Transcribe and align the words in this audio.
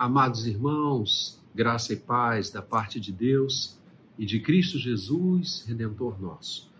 Amados 0.00 0.46
irmãos, 0.46 1.38
graça 1.54 1.92
e 1.92 1.96
paz 1.96 2.48
da 2.48 2.62
parte 2.62 2.98
de 2.98 3.12
Deus 3.12 3.78
e 4.18 4.24
de 4.24 4.40
Cristo 4.40 4.78
Jesus, 4.78 5.62
redentor 5.68 6.18
nosso. 6.18 6.70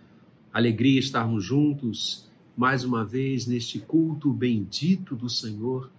Alegria 0.50 0.98
estarmos 0.98 1.44
juntos 1.44 2.26
mais 2.56 2.82
uma 2.82 3.04
vez 3.04 3.46
neste 3.46 3.78
culto 3.78 4.32
bendito 4.32 5.14
do 5.14 5.28
Senhor, 5.28 5.90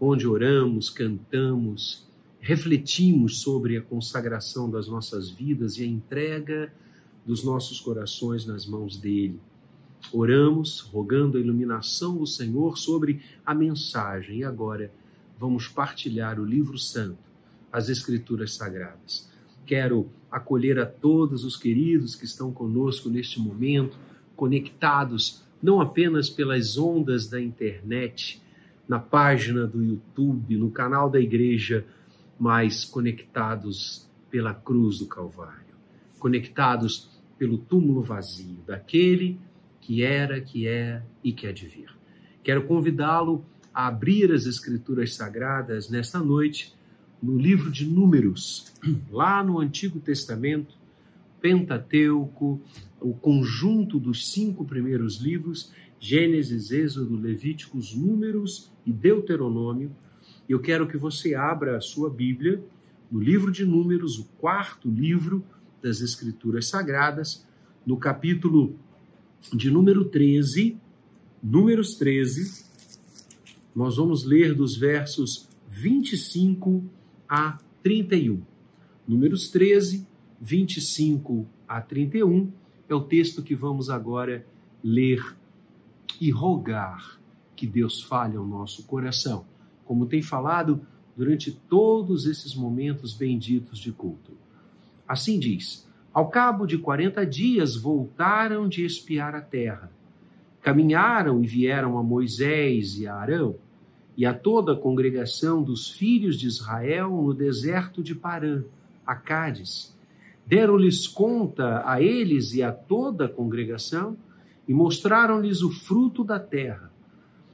onde 0.00 0.28
oramos, 0.28 0.88
cantamos, 0.88 2.06
refletimos 2.38 3.40
sobre 3.40 3.76
a 3.76 3.82
consagração 3.82 4.70
das 4.70 4.86
nossas 4.86 5.28
vidas 5.28 5.76
e 5.76 5.82
a 5.82 5.86
entrega 5.86 6.72
dos 7.26 7.42
nossos 7.42 7.80
corações 7.80 8.46
nas 8.46 8.64
mãos 8.64 8.96
dele. 8.96 9.40
Oramos, 10.12 10.78
rogando 10.78 11.36
a 11.36 11.40
iluminação 11.40 12.16
do 12.16 12.28
Senhor 12.28 12.78
sobre 12.78 13.20
a 13.44 13.52
mensagem 13.52 14.38
e 14.38 14.44
agora 14.44 14.92
vamos 15.40 15.66
partilhar 15.66 16.38
o 16.38 16.44
livro 16.44 16.76
santo, 16.76 17.16
as 17.72 17.88
Escrituras 17.88 18.52
Sagradas. 18.52 19.26
Quero 19.64 20.10
acolher 20.30 20.78
a 20.78 20.84
todos 20.84 21.44
os 21.44 21.56
queridos 21.56 22.14
que 22.14 22.26
estão 22.26 22.52
conosco 22.52 23.08
neste 23.08 23.40
momento, 23.40 23.98
conectados 24.36 25.42
não 25.62 25.80
apenas 25.80 26.28
pelas 26.28 26.76
ondas 26.76 27.26
da 27.26 27.40
internet, 27.40 28.42
na 28.86 28.98
página 28.98 29.66
do 29.66 29.82
YouTube, 29.82 30.58
no 30.58 30.70
canal 30.70 31.08
da 31.08 31.18
igreja, 31.18 31.86
mas 32.38 32.84
conectados 32.84 34.06
pela 34.30 34.52
cruz 34.52 34.98
do 34.98 35.06
Calvário, 35.06 35.74
conectados 36.18 37.18
pelo 37.38 37.56
túmulo 37.56 38.02
vazio 38.02 38.58
daquele 38.66 39.40
que 39.80 40.02
era, 40.02 40.38
que 40.38 40.66
é 40.66 41.02
e 41.24 41.32
que 41.32 41.46
há 41.46 41.52
de 41.52 41.66
vir. 41.66 41.88
Quero 42.42 42.66
convidá-lo 42.66 43.42
a 43.72 43.86
abrir 43.86 44.32
as 44.32 44.46
Escrituras 44.46 45.14
Sagradas 45.14 45.88
nesta 45.88 46.18
noite, 46.18 46.74
no 47.22 47.38
livro 47.38 47.70
de 47.70 47.86
Números, 47.86 48.72
lá 49.10 49.44
no 49.44 49.58
Antigo 49.60 50.00
Testamento, 50.00 50.74
Pentateuco, 51.40 52.60
o 53.00 53.14
conjunto 53.14 53.98
dos 53.98 54.30
cinco 54.30 54.64
primeiros 54.64 55.20
livros, 55.20 55.72
Gênesis, 55.98 56.70
Êxodo, 56.70 57.16
Levíticos, 57.16 57.94
Números 57.94 58.70
e 58.86 58.92
Deuteronômio. 58.92 59.90
Eu 60.48 60.60
quero 60.60 60.86
que 60.86 60.96
você 60.96 61.34
abra 61.34 61.76
a 61.76 61.80
sua 61.80 62.10
Bíblia 62.10 62.62
no 63.10 63.20
livro 63.20 63.50
de 63.50 63.64
Números, 63.64 64.18
o 64.18 64.24
quarto 64.38 64.88
livro 64.88 65.44
das 65.82 66.00
Escrituras 66.00 66.68
Sagradas, 66.68 67.46
no 67.86 67.96
capítulo 67.96 68.76
de 69.52 69.70
número 69.70 70.04
13, 70.04 70.76
Números 71.42 71.94
13, 71.94 72.69
nós 73.74 73.96
vamos 73.96 74.24
ler 74.24 74.54
dos 74.54 74.76
versos 74.76 75.48
25 75.68 76.84
a 77.28 77.58
31. 77.82 78.42
Números 79.06 79.48
13, 79.48 80.06
25 80.40 81.46
a 81.68 81.80
31 81.80 82.50
é 82.88 82.94
o 82.94 83.00
texto 83.00 83.42
que 83.42 83.54
vamos 83.54 83.88
agora 83.88 84.44
ler 84.82 85.36
e 86.20 86.30
rogar 86.30 87.20
que 87.54 87.66
Deus 87.66 88.02
fale 88.02 88.36
ao 88.36 88.46
nosso 88.46 88.84
coração, 88.84 89.44
como 89.84 90.06
tem 90.06 90.22
falado 90.22 90.80
durante 91.16 91.52
todos 91.52 92.26
esses 92.26 92.54
momentos 92.54 93.14
benditos 93.14 93.78
de 93.78 93.92
culto. 93.92 94.32
Assim 95.06 95.38
diz: 95.38 95.86
Ao 96.12 96.28
cabo 96.28 96.66
de 96.66 96.78
quarenta 96.78 97.24
dias 97.24 97.76
voltaram 97.76 98.68
de 98.68 98.84
espiar 98.84 99.34
a 99.34 99.40
terra 99.40 99.92
Caminharam 100.62 101.42
e 101.42 101.46
vieram 101.46 101.98
a 101.98 102.02
Moisés 102.02 102.98
e 102.98 103.06
a 103.06 103.14
Arão 103.14 103.56
e 104.16 104.26
a 104.26 104.34
toda 104.34 104.72
a 104.72 104.76
congregação 104.76 105.62
dos 105.62 105.90
filhos 105.90 106.38
de 106.38 106.46
Israel 106.46 107.10
no 107.10 107.32
deserto 107.32 108.02
de 108.02 108.14
Parã, 108.14 108.62
a 109.06 109.14
Cádiz. 109.14 109.96
Deram-lhes 110.46 111.06
conta 111.06 111.82
a 111.86 112.02
eles 112.02 112.52
e 112.52 112.62
a 112.62 112.72
toda 112.72 113.26
a 113.26 113.28
congregação 113.28 114.16
e 114.68 114.74
mostraram-lhes 114.74 115.62
o 115.62 115.70
fruto 115.70 116.22
da 116.22 116.38
terra. 116.38 116.92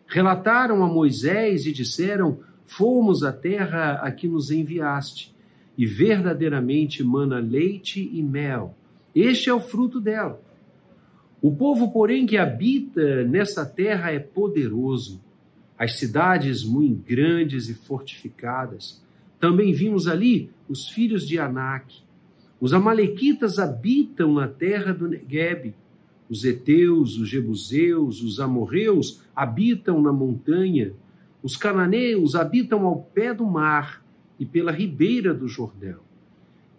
Relataram 0.09 0.83
a 0.83 0.89
Moisés 0.89 1.67
e 1.67 1.73
disseram: 1.73 2.41
Fomos 2.65 3.23
à 3.23 3.33
terra 3.33 3.95
a 3.95 4.11
que 4.11 4.27
nos 4.27 4.51
enviaste, 4.51 5.35
e 5.79 5.87
verdadeiramente 5.87 7.05
mana 7.05 7.39
leite 7.39 8.11
e 8.13 8.23
mel. 8.23 8.75
Este 9.15 9.49
é 9.49 9.55
o 9.55 9.61
fruto 9.61 10.01
dela. 10.01 10.41
O 11.47 11.55
povo, 11.55 11.93
porém, 11.93 12.27
que 12.27 12.37
habita 12.37 13.23
nessa 13.23 13.65
terra 13.65 14.11
é 14.11 14.19
poderoso. 14.19 15.23
As 15.79 15.97
cidades 15.97 16.65
muito 16.65 17.07
grandes 17.07 17.69
e 17.69 17.75
fortificadas. 17.75 19.01
Também 19.39 19.73
vimos 19.73 20.09
ali 20.09 20.51
os 20.69 20.89
filhos 20.89 21.25
de 21.25 21.39
Anak. 21.39 21.99
Os 22.61 22.75
amalequitas 22.75 23.61
habitam 23.61 24.35
na 24.35 24.49
terra 24.49 24.93
do 24.93 25.07
Negueb. 25.07 25.73
Os 26.29 26.45
heteus, 26.45 27.17
os 27.17 27.29
jebuseus, 27.29 28.25
os 28.25 28.41
amorreus 28.41 29.23
habitam 29.33 30.03
na 30.03 30.13
montanha. 30.13 30.95
Os 31.45 31.57
cananeus 31.57 32.35
habitam 32.35 32.85
ao 32.85 33.03
pé 33.03 33.33
do 33.33 33.47
mar 33.47 34.05
e 34.37 34.45
pela 34.45 34.73
ribeira 34.73 35.33
do 35.33 35.47
Jordão. 35.47 36.01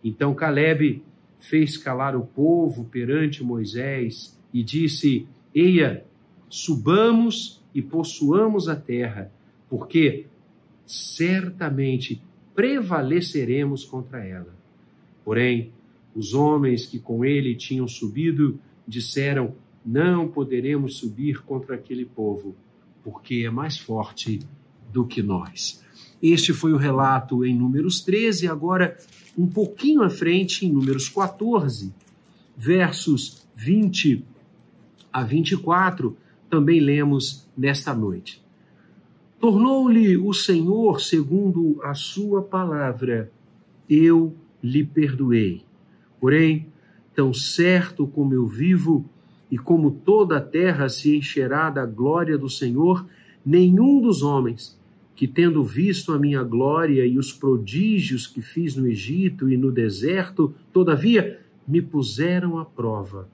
Então 0.03 0.35
Caleb 0.35 1.01
fez 1.39 1.77
calar 1.77 2.17
o 2.17 2.25
povo 2.25 2.83
perante 2.83 3.41
Moisés 3.41 4.36
e 4.53 4.63
disse: 4.63 5.27
Eia, 5.53 6.05
subamos 6.49 7.61
e 7.73 7.81
possuamos 7.81 8.67
a 8.67 8.75
terra, 8.75 9.31
porque 9.69 10.25
certamente 10.85 12.21
prevaleceremos 12.55 13.83
contra 13.83 14.23
ela. 14.25 14.55
Porém, 15.23 15.71
os 16.15 16.33
homens 16.33 16.85
que 16.85 16.97
com 16.97 17.23
ele 17.23 17.55
tinham 17.55 17.87
subido 17.87 18.59
disseram: 18.87 19.53
Não 19.85 20.27
poderemos 20.27 20.97
subir 20.97 21.43
contra 21.43 21.75
aquele 21.75 22.05
povo, 22.05 22.55
porque 23.03 23.43
é 23.45 23.49
mais 23.49 23.77
forte 23.77 24.39
do 24.91 25.05
que 25.05 25.21
nós. 25.21 25.83
Este 26.21 26.51
foi 26.53 26.73
o 26.73 26.77
relato 26.77 27.45
em 27.45 27.55
Números 27.55 28.01
13, 28.01 28.47
agora 28.47 28.97
um 29.37 29.45
pouquinho 29.45 30.01
à 30.01 30.09
frente, 30.09 30.65
em 30.65 30.71
Números 30.71 31.09
14, 31.09 31.93
versos 32.57 33.45
20 33.55 34.25
a 35.17 35.23
24, 35.23 36.15
também 36.47 36.79
lemos 36.79 37.49
nesta 37.57 37.91
noite. 37.91 38.39
Tornou-lhe 39.39 40.15
o 40.15 40.31
Senhor 40.31 41.01
segundo 41.01 41.79
a 41.83 41.95
sua 41.95 42.43
palavra, 42.43 43.31
eu 43.89 44.35
lhe 44.61 44.85
perdoei. 44.85 45.63
Porém, 46.21 46.67
tão 47.15 47.33
certo 47.33 48.05
como 48.05 48.31
eu 48.35 48.45
vivo 48.45 49.09
e 49.49 49.57
como 49.57 49.89
toda 49.89 50.37
a 50.37 50.41
terra 50.41 50.87
se 50.87 51.17
encherá 51.17 51.71
da 51.71 51.83
glória 51.83 52.37
do 52.37 52.47
Senhor, 52.47 53.03
nenhum 53.43 53.99
dos 53.99 54.21
homens 54.21 54.79
que, 55.15 55.27
tendo 55.27 55.63
visto 55.63 56.13
a 56.13 56.19
minha 56.19 56.43
glória 56.43 57.03
e 57.07 57.17
os 57.17 57.33
prodígios 57.33 58.27
que 58.27 58.43
fiz 58.43 58.75
no 58.75 58.87
Egito 58.87 59.49
e 59.49 59.57
no 59.57 59.71
deserto, 59.71 60.53
todavia 60.71 61.41
me 61.67 61.81
puseram 61.81 62.59
à 62.59 62.63
prova 62.65 63.27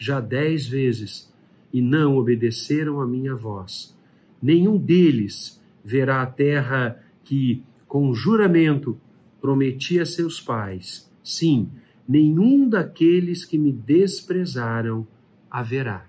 já 0.00 0.18
dez 0.18 0.66
vezes 0.66 1.30
e 1.70 1.82
não 1.82 2.16
obedeceram 2.16 3.02
a 3.02 3.06
minha 3.06 3.36
voz. 3.36 3.94
Nenhum 4.42 4.78
deles 4.78 5.62
verá 5.84 6.22
a 6.22 6.26
terra 6.26 6.98
que, 7.22 7.62
com 7.86 8.14
juramento, 8.14 8.98
prometi 9.42 10.00
a 10.00 10.06
seus 10.06 10.40
pais. 10.40 11.08
Sim, 11.22 11.68
nenhum 12.08 12.66
daqueles 12.66 13.44
que 13.44 13.58
me 13.58 13.70
desprezaram 13.70 15.06
haverá. 15.50 16.06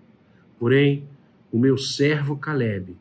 Porém, 0.58 1.04
o 1.52 1.60
meu 1.60 1.78
servo 1.78 2.38
Caleb, 2.38 2.96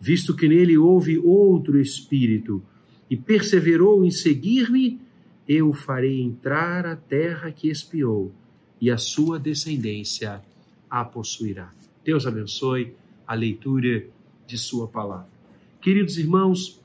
visto 0.00 0.36
que 0.36 0.46
nele 0.46 0.78
houve 0.78 1.18
outro 1.18 1.80
espírito 1.80 2.62
e 3.10 3.16
perseverou 3.16 4.04
em 4.04 4.12
seguir-me, 4.12 5.00
eu 5.48 5.70
o 5.70 5.72
farei 5.72 6.20
entrar 6.20 6.86
a 6.86 6.94
terra 6.94 7.50
que 7.50 7.68
espiou 7.68 8.32
e 8.80 8.90
a 8.90 8.96
sua 8.96 9.38
descendência 9.38 10.42
a 10.88 11.04
possuirá. 11.04 11.72
Deus 12.04 12.26
abençoe 12.26 12.94
a 13.26 13.34
leitura 13.34 14.06
de 14.46 14.58
Sua 14.58 14.88
palavra. 14.88 15.28
Queridos 15.80 16.18
irmãos, 16.18 16.80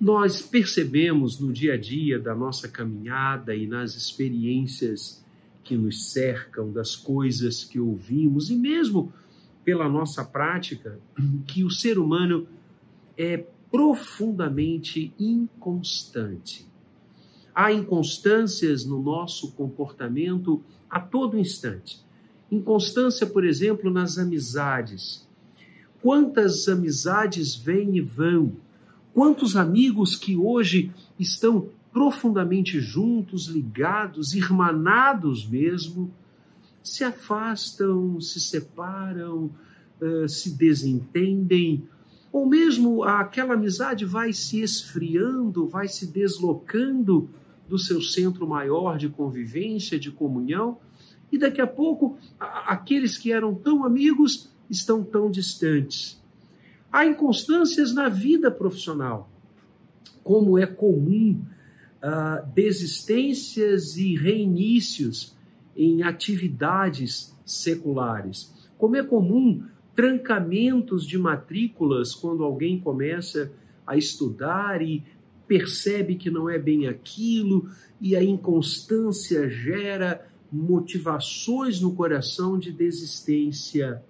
nós 0.00 0.42
percebemos 0.42 1.38
no 1.38 1.52
dia 1.52 1.74
a 1.74 1.76
dia 1.76 2.18
da 2.18 2.34
nossa 2.34 2.68
caminhada 2.68 3.54
e 3.54 3.66
nas 3.66 3.94
experiências 3.94 5.22
que 5.62 5.76
nos 5.76 6.10
cercam, 6.10 6.72
das 6.72 6.96
coisas 6.96 7.62
que 7.62 7.78
ouvimos 7.78 8.50
e 8.50 8.56
mesmo 8.56 9.12
pela 9.64 9.88
nossa 9.88 10.24
prática, 10.24 10.98
que 11.46 11.62
o 11.62 11.70
ser 11.70 11.98
humano 11.98 12.48
é 13.16 13.44
profundamente 13.70 15.12
inconstante. 15.18 16.66
Há 17.54 17.72
inconstâncias 17.72 18.84
no 18.84 19.02
nosso 19.02 19.52
comportamento 19.52 20.62
a 20.88 20.98
todo 20.98 21.38
instante. 21.38 22.00
Inconstância, 22.50 23.26
por 23.26 23.44
exemplo, 23.44 23.90
nas 23.90 24.18
amizades. 24.18 25.26
Quantas 26.00 26.68
amizades 26.68 27.54
vêm 27.54 27.96
e 27.96 28.00
vão? 28.00 28.52
Quantos 29.14 29.56
amigos 29.56 30.16
que 30.16 30.36
hoje 30.36 30.90
estão 31.18 31.68
profundamente 31.92 32.80
juntos, 32.80 33.46
ligados, 33.46 34.34
irmanados 34.34 35.46
mesmo, 35.46 36.10
se 36.82 37.04
afastam, 37.04 38.20
se 38.20 38.40
separam, 38.40 39.50
se 40.26 40.56
desentendem, 40.56 41.86
ou 42.32 42.46
mesmo 42.46 43.04
aquela 43.04 43.54
amizade 43.54 44.06
vai 44.06 44.32
se 44.32 44.62
esfriando, 44.62 45.66
vai 45.66 45.86
se 45.86 46.06
deslocando 46.06 47.28
do 47.68 47.78
seu 47.78 48.00
centro 48.00 48.46
maior 48.46 48.98
de 48.98 49.08
convivência, 49.08 49.98
de 49.98 50.10
comunhão, 50.10 50.78
e 51.30 51.38
daqui 51.38 51.60
a 51.60 51.66
pouco 51.66 52.18
aqueles 52.38 53.16
que 53.16 53.32
eram 53.32 53.54
tão 53.54 53.84
amigos 53.84 54.52
estão 54.68 55.02
tão 55.02 55.30
distantes. 55.30 56.22
Há 56.92 57.06
inconstâncias 57.06 57.94
na 57.94 58.08
vida 58.08 58.50
profissional, 58.50 59.30
como 60.22 60.58
é 60.58 60.66
comum 60.66 61.42
uh, 62.02 62.46
desistências 62.54 63.96
e 63.96 64.14
reinícios 64.14 65.34
em 65.74 66.02
atividades 66.02 67.34
seculares, 67.46 68.52
como 68.76 68.96
é 68.96 69.02
comum 69.02 69.64
trancamentos 69.94 71.06
de 71.06 71.18
matrículas 71.18 72.14
quando 72.14 72.44
alguém 72.44 72.78
começa 72.78 73.52
a 73.86 73.96
estudar 73.96 74.82
e 74.82 75.02
percebe 75.52 76.14
que 76.14 76.30
não 76.30 76.48
é 76.48 76.58
bem 76.58 76.86
aquilo, 76.86 77.68
e 78.00 78.16
a 78.16 78.24
inconstância 78.24 79.50
gera 79.50 80.26
motivações 80.50 81.78
no 81.78 81.94
coração 81.94 82.58
de 82.58 82.72
desistência 82.72 84.02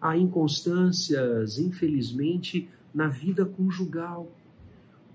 há 0.00 0.16
inconstâncias, 0.16 1.58
infelizmente, 1.58 2.68
na 2.94 3.08
vida 3.08 3.44
conjugal. 3.44 4.30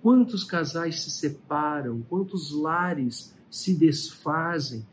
Quantos 0.02 0.44
casais 0.44 1.02
se 1.02 1.10
separam, 1.10 2.02
quantos 2.10 2.52
lares 2.52 3.34
se 3.50 3.74
desfazem, 3.74 4.86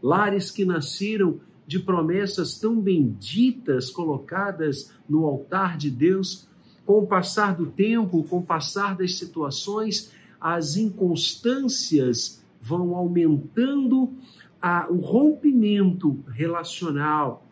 lares 0.00 0.48
que 0.48 0.64
nasceram 0.64 1.40
de 1.66 1.80
promessas 1.80 2.56
tão 2.56 2.80
benditas 2.80 3.90
colocadas 3.90 4.92
no 5.08 5.24
altar 5.24 5.76
de 5.76 5.90
Deus, 5.90 6.46
com 6.84 6.98
o 6.98 7.06
passar 7.06 7.54
do 7.54 7.66
tempo, 7.66 8.24
com 8.24 8.38
o 8.38 8.42
passar 8.42 8.96
das 8.96 9.16
situações, 9.16 10.12
as 10.40 10.76
inconstâncias 10.76 12.44
vão 12.60 12.94
aumentando 12.94 14.12
a, 14.60 14.86
o 14.90 14.96
rompimento 14.96 16.18
relacional, 16.28 17.44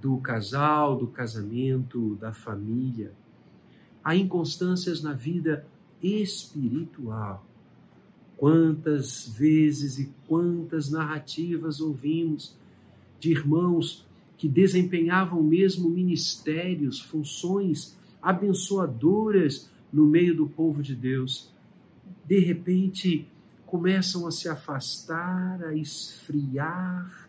do 0.00 0.18
casal, 0.18 0.96
do 0.96 1.06
casamento, 1.06 2.14
da 2.16 2.32
família. 2.32 3.12
Há 4.04 4.14
inconstâncias 4.14 5.02
na 5.02 5.14
vida 5.14 5.66
espiritual. 6.02 7.46
Quantas 8.36 9.28
vezes 9.28 9.98
e 9.98 10.12
quantas 10.28 10.90
narrativas 10.90 11.80
ouvimos 11.80 12.54
de 13.18 13.30
irmãos 13.30 14.06
que 14.36 14.46
desempenhavam 14.46 15.42
mesmo 15.42 15.88
ministérios, 15.88 17.00
funções 17.00 17.96
abençoadoras 18.24 19.70
no 19.92 20.06
meio 20.06 20.34
do 20.34 20.48
povo 20.48 20.82
de 20.82 20.96
Deus, 20.96 21.52
de 22.26 22.38
repente 22.38 23.28
começam 23.66 24.26
a 24.26 24.30
se 24.30 24.48
afastar, 24.48 25.62
a 25.64 25.74
esfriar, 25.74 27.28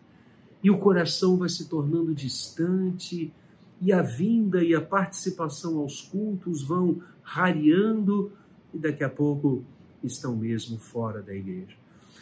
e 0.62 0.70
o 0.70 0.78
coração 0.78 1.36
vai 1.36 1.48
se 1.48 1.68
tornando 1.68 2.14
distante, 2.14 3.32
e 3.80 3.92
a 3.92 4.00
vinda 4.00 4.64
e 4.64 4.74
a 4.74 4.80
participação 4.80 5.78
aos 5.78 6.00
cultos 6.00 6.62
vão 6.62 7.02
rareando, 7.22 8.32
e 8.72 8.78
daqui 8.78 9.04
a 9.04 9.10
pouco 9.10 9.62
estão 10.02 10.34
mesmo 10.34 10.78
fora 10.78 11.20
da 11.22 11.34
igreja. 11.34 11.76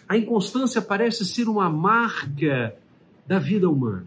A 0.08 0.16
inconstância 0.16 0.82
parece 0.82 1.24
ser 1.24 1.48
uma 1.48 1.70
marca 1.70 2.76
da 3.26 3.38
vida 3.38 3.68
humana. 3.68 4.06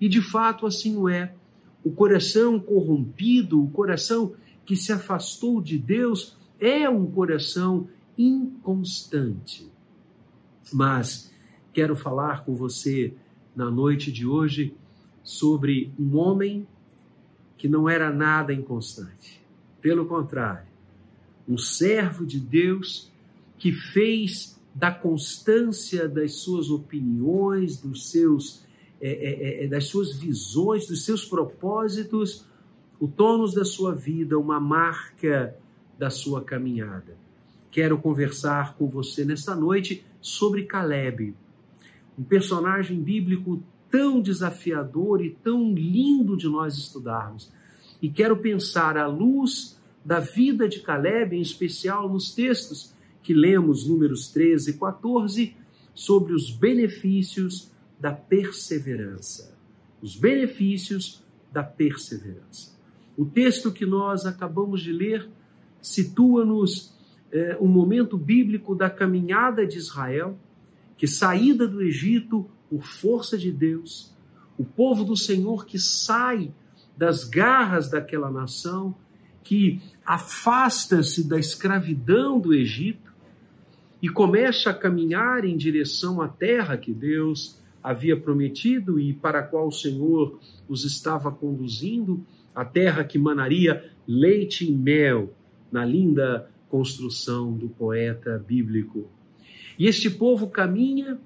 E 0.00 0.08
de 0.08 0.20
fato 0.20 0.66
assim 0.66 0.96
o 0.96 1.08
é. 1.08 1.34
O 1.84 1.90
coração 1.90 2.60
corrompido, 2.60 3.62
o 3.62 3.70
coração 3.70 4.34
que 4.64 4.76
se 4.76 4.92
afastou 4.92 5.60
de 5.60 5.78
Deus, 5.78 6.36
é 6.60 6.88
um 6.88 7.10
coração 7.10 7.88
inconstante. 8.16 9.70
Mas 10.72 11.32
quero 11.72 11.96
falar 11.96 12.44
com 12.44 12.54
você 12.54 13.14
na 13.54 13.70
noite 13.70 14.12
de 14.12 14.26
hoje 14.26 14.74
sobre 15.22 15.92
um 15.98 16.16
homem 16.16 16.66
que 17.56 17.68
não 17.68 17.88
era 17.88 18.12
nada 18.12 18.52
inconstante. 18.52 19.40
Pelo 19.80 20.06
contrário, 20.06 20.66
um 21.48 21.58
servo 21.58 22.24
de 22.24 22.38
Deus 22.38 23.10
que 23.58 23.72
fez 23.72 24.58
da 24.74 24.90
constância 24.90 26.08
das 26.08 26.36
suas 26.36 26.70
opiniões, 26.70 27.76
dos 27.76 28.10
seus, 28.10 28.64
é, 29.04 29.10
é, 29.10 29.64
é, 29.64 29.66
das 29.66 29.86
suas 29.88 30.14
visões, 30.14 30.86
dos 30.86 31.04
seus 31.04 31.24
propósitos, 31.24 32.46
o 33.00 33.08
tônus 33.08 33.52
da 33.52 33.64
sua 33.64 33.92
vida, 33.92 34.38
uma 34.38 34.60
marca 34.60 35.56
da 35.98 36.08
sua 36.08 36.40
caminhada. 36.44 37.16
Quero 37.68 37.98
conversar 37.98 38.76
com 38.76 38.88
você 38.88 39.24
nesta 39.24 39.56
noite 39.56 40.06
sobre 40.20 40.66
Caleb, 40.66 41.34
um 42.16 42.22
personagem 42.22 43.02
bíblico 43.02 43.60
tão 43.90 44.20
desafiador 44.20 45.20
e 45.20 45.30
tão 45.30 45.74
lindo 45.74 46.36
de 46.36 46.48
nós 46.48 46.78
estudarmos. 46.78 47.50
E 48.00 48.08
quero 48.08 48.36
pensar 48.36 48.96
à 48.96 49.08
luz 49.08 49.80
da 50.04 50.20
vida 50.20 50.68
de 50.68 50.78
Caleb, 50.78 51.36
em 51.36 51.40
especial 51.40 52.08
nos 52.08 52.32
textos 52.32 52.94
que 53.20 53.34
lemos, 53.34 53.84
números 53.84 54.28
13 54.28 54.70
e 54.70 54.74
14, 54.74 55.56
sobre 55.92 56.34
os 56.34 56.52
benefícios 56.52 57.71
da 58.02 58.10
perseverança. 58.10 59.56
Os 60.02 60.16
benefícios 60.16 61.24
da 61.52 61.62
perseverança. 61.62 62.76
O 63.16 63.24
texto 63.24 63.70
que 63.70 63.86
nós 63.86 64.26
acabamos 64.26 64.82
de 64.82 64.92
ler 64.92 65.30
situa-nos 65.80 66.98
é, 67.30 67.56
um 67.60 67.68
momento 67.68 68.18
bíblico 68.18 68.74
da 68.74 68.90
caminhada 68.90 69.64
de 69.64 69.78
Israel 69.78 70.36
que 70.96 71.06
saída 71.06 71.68
do 71.68 71.80
Egito 71.80 72.50
por 72.68 72.82
força 72.82 73.38
de 73.38 73.52
Deus, 73.52 74.12
o 74.58 74.64
povo 74.64 75.04
do 75.04 75.16
Senhor 75.16 75.64
que 75.64 75.78
sai 75.78 76.52
das 76.96 77.22
garras 77.22 77.88
daquela 77.88 78.32
nação, 78.32 78.96
que 79.44 79.80
afasta-se 80.04 81.28
da 81.28 81.38
escravidão 81.38 82.40
do 82.40 82.52
Egito 82.52 83.12
e 84.00 84.08
começa 84.08 84.70
a 84.70 84.74
caminhar 84.74 85.44
em 85.44 85.56
direção 85.56 86.20
à 86.20 86.26
terra 86.26 86.76
que 86.76 86.92
Deus 86.92 87.61
havia 87.82 88.16
prometido 88.16 89.00
e 89.00 89.12
para 89.12 89.40
a 89.40 89.42
qual 89.42 89.68
o 89.68 89.72
Senhor 89.72 90.38
os 90.68 90.84
estava 90.84 91.30
conduzindo, 91.30 92.24
a 92.54 92.64
terra 92.64 93.02
que 93.02 93.18
manaria 93.18 93.90
leite 94.06 94.68
e 94.68 94.72
mel, 94.72 95.34
na 95.70 95.84
linda 95.84 96.50
construção 96.68 97.52
do 97.52 97.68
poeta 97.68 98.42
bíblico. 98.46 99.10
E 99.78 99.86
este 99.86 100.10
povo 100.10 100.48
caminha, 100.48 101.18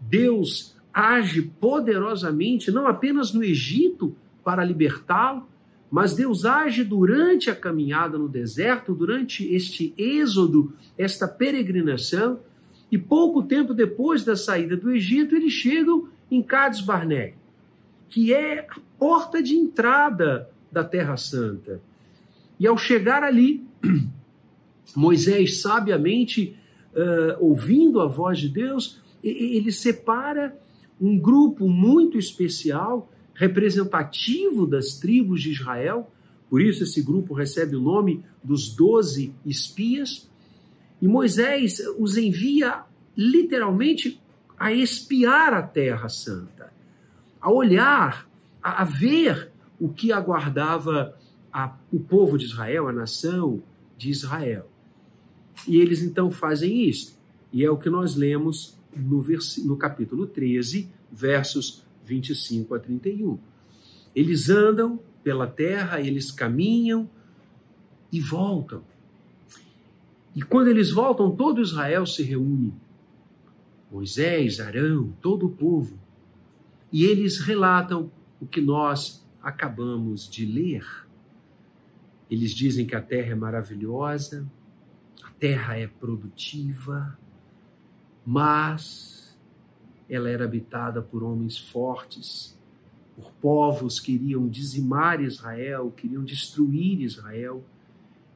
Deus 0.00 0.76
age 0.92 1.42
poderosamente, 1.42 2.70
não 2.70 2.86
apenas 2.86 3.32
no 3.32 3.42
Egito 3.42 4.16
para 4.44 4.64
libertá-lo, 4.64 5.46
mas 5.90 6.14
Deus 6.14 6.44
age 6.44 6.84
durante 6.84 7.50
a 7.50 7.56
caminhada 7.56 8.18
no 8.18 8.28
deserto, 8.28 8.94
durante 8.94 9.44
este 9.54 9.94
êxodo, 9.96 10.72
esta 10.96 11.26
peregrinação, 11.26 12.40
e 12.90 12.96
pouco 12.96 13.42
tempo 13.42 13.74
depois 13.74 14.24
da 14.24 14.36
saída 14.36 14.76
do 14.76 14.90
Egito, 14.90 15.36
eles 15.36 15.52
chegam 15.52 16.08
em 16.30 16.42
Cades 16.42 16.80
Barnea, 16.80 17.34
que 18.08 18.32
é 18.32 18.60
a 18.60 18.80
porta 18.98 19.42
de 19.42 19.54
entrada 19.54 20.48
da 20.72 20.82
Terra 20.82 21.16
Santa. 21.16 21.80
E 22.58 22.66
ao 22.66 22.76
chegar 22.76 23.22
ali, 23.22 23.64
Moisés 24.96 25.60
sabiamente 25.60 26.56
uh, 26.94 27.44
ouvindo 27.44 28.00
a 28.00 28.06
voz 28.06 28.38
de 28.38 28.48
Deus, 28.48 29.00
ele 29.22 29.70
separa 29.72 30.56
um 31.00 31.18
grupo 31.18 31.68
muito 31.68 32.18
especial, 32.18 33.10
representativo 33.34 34.66
das 34.66 34.98
tribos 34.98 35.42
de 35.42 35.52
Israel, 35.52 36.10
por 36.48 36.62
isso 36.62 36.82
esse 36.82 37.02
grupo 37.02 37.34
recebe 37.34 37.76
o 37.76 37.80
nome 37.80 38.24
dos 38.42 38.74
doze 38.74 39.32
espias, 39.44 40.27
e 41.00 41.06
Moisés 41.06 41.80
os 41.98 42.16
envia 42.16 42.82
literalmente 43.16 44.20
a 44.58 44.72
espiar 44.72 45.54
a 45.54 45.62
Terra 45.62 46.08
Santa, 46.08 46.72
a 47.40 47.50
olhar, 47.50 48.28
a, 48.62 48.82
a 48.82 48.84
ver 48.84 49.50
o 49.78 49.88
que 49.88 50.12
aguardava 50.12 51.16
a, 51.52 51.76
o 51.92 52.00
povo 52.00 52.36
de 52.36 52.46
Israel, 52.46 52.88
a 52.88 52.92
nação 52.92 53.62
de 53.96 54.10
Israel. 54.10 54.68
E 55.66 55.76
eles 55.76 56.02
então 56.02 56.30
fazem 56.30 56.88
isso. 56.88 57.18
E 57.52 57.64
é 57.64 57.70
o 57.70 57.76
que 57.76 57.88
nós 57.88 58.14
lemos 58.14 58.76
no, 58.94 59.24
no 59.64 59.76
capítulo 59.76 60.26
13, 60.26 60.88
versos 61.10 61.84
25 62.04 62.74
a 62.74 62.78
31. 62.78 63.38
Eles 64.14 64.48
andam 64.48 64.98
pela 65.22 65.46
terra, 65.46 66.00
eles 66.00 66.30
caminham 66.30 67.08
e 68.12 68.20
voltam. 68.20 68.82
E 70.38 70.42
quando 70.42 70.68
eles 70.68 70.92
voltam, 70.92 71.34
todo 71.34 71.60
Israel 71.60 72.06
se 72.06 72.22
reúne. 72.22 72.72
Moisés, 73.90 74.60
Arão, 74.60 75.12
todo 75.20 75.46
o 75.46 75.50
povo. 75.50 75.98
E 76.92 77.04
eles 77.06 77.40
relatam 77.40 78.08
o 78.40 78.46
que 78.46 78.60
nós 78.60 79.26
acabamos 79.42 80.30
de 80.30 80.46
ler. 80.46 80.86
Eles 82.30 82.52
dizem 82.52 82.86
que 82.86 82.94
a 82.94 83.02
terra 83.02 83.32
é 83.32 83.34
maravilhosa, 83.34 84.48
a 85.24 85.30
terra 85.32 85.76
é 85.76 85.88
produtiva, 85.88 87.18
mas 88.24 89.36
ela 90.08 90.30
era 90.30 90.44
habitada 90.44 91.02
por 91.02 91.24
homens 91.24 91.58
fortes, 91.58 92.56
por 93.16 93.32
povos 93.40 93.98
que 93.98 94.16
queriam 94.16 94.46
dizimar 94.46 95.20
Israel, 95.20 95.90
queriam 95.90 96.22
destruir 96.22 97.00
Israel. 97.00 97.64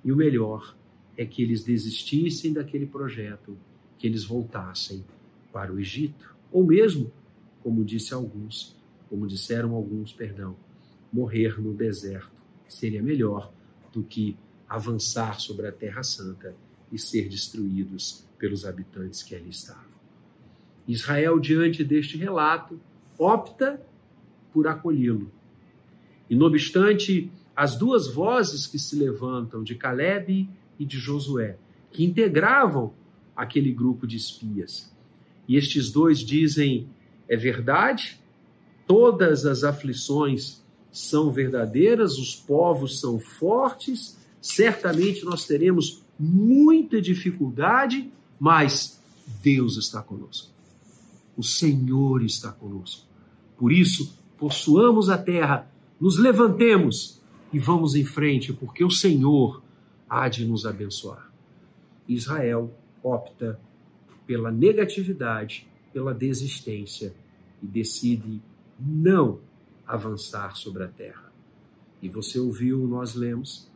E 0.05 0.11
o 0.11 0.17
melhor 0.17 0.75
é 1.17 1.25
que 1.25 1.43
eles 1.43 1.63
desistissem 1.63 2.53
daquele 2.53 2.87
projeto, 2.87 3.57
que 3.99 4.07
eles 4.07 4.25
voltassem 4.25 5.05
para 5.53 5.73
o 5.73 5.79
Egito, 5.79 6.35
ou 6.51 6.65
mesmo, 6.65 7.13
como 7.63 7.85
disse 7.85 8.15
alguns, 8.15 8.77
como 9.09 9.27
disseram 9.27 9.75
alguns, 9.75 10.13
perdão, 10.13 10.57
morrer 11.13 11.61
no 11.61 11.75
deserto 11.75 12.43
seria 12.73 13.03
melhor 13.03 13.53
do 13.93 14.03
que 14.03 14.37
avançar 14.69 15.39
sobre 15.39 15.67
a 15.67 15.73
Terra 15.73 16.03
Santa 16.03 16.55
e 16.91 16.99
ser 16.99 17.29
destruídos 17.29 18.25
pelos 18.39 18.65
habitantes 18.65 19.23
que 19.23 19.35
ali 19.35 19.51
estavam. 19.51 19.93
Israel, 20.89 21.39
diante 21.39 21.85
deste 21.85 22.17
relato, 22.17 22.81
opta 23.19 23.81
por 24.53 24.67
acolhê-lo. 24.67 25.31
E, 26.29 26.35
não 26.35 26.47
obstante 26.47 27.31
as 27.55 27.77
duas 27.77 28.09
vozes 28.09 28.67
que 28.67 28.79
se 28.79 28.97
levantam 28.97 29.63
de 29.63 29.75
Caleb 29.75 30.49
e 30.79 30.85
de 30.85 30.99
Josué, 30.99 31.57
que 31.91 32.05
integravam 32.05 32.93
aquele 33.37 33.73
grupo 33.73 34.07
de 34.07 34.17
espias, 34.17 34.93
e 35.49 35.57
estes 35.57 35.91
dois 35.91 36.21
dizem: 36.21 36.89
é 37.29 37.37
verdade, 37.37 38.21
todas 38.87 39.47
as 39.47 39.65
aflições 39.65 40.63
são 40.91 41.31
verdadeiras, 41.31 42.19
os 42.19 42.35
povos 42.35 43.01
são 43.01 43.19
fortes, 43.19 44.19
certamente 44.41 45.25
nós 45.25 45.47
teremos 45.47 46.03
muita 46.19 47.01
dificuldade, 47.01 48.11
mas 48.39 49.01
Deus 49.43 49.77
está 49.77 50.03
conosco. 50.03 50.51
O 51.37 51.43
Senhor 51.43 52.23
está 52.23 52.53
conosco. 52.53 53.07
Por 53.57 53.73
isso, 53.73 54.19
possuamos 54.37 55.09
a 55.09 55.17
terra, 55.17 55.71
nos 56.01 56.19
levantemos 56.19 57.21
e 57.53 57.59
vamos 57.59 57.95
em 57.95 58.05
frente, 58.05 58.53
porque 58.53 58.85
o 58.85 58.91
Senhor 58.91 59.63
há 60.13 60.29
de 60.29 60.45
nos 60.45 60.67
abençoar. 60.67 61.33
Israel 62.07 62.71
opta 63.03 63.59
pela 64.27 64.53
negatividade, 64.53 65.67
pela 65.91 66.13
desistência 66.13 67.15
e 67.63 67.67
decide 67.67 68.43
não 68.79 69.41
avançar 69.87 70.55
sobre 70.55 70.85
a 70.85 70.89
terra. 70.89 71.33
E 72.03 72.11
você 72.11 72.39
ouviu, 72.39 72.87
nós 72.87 73.15
lemos, 73.15 73.71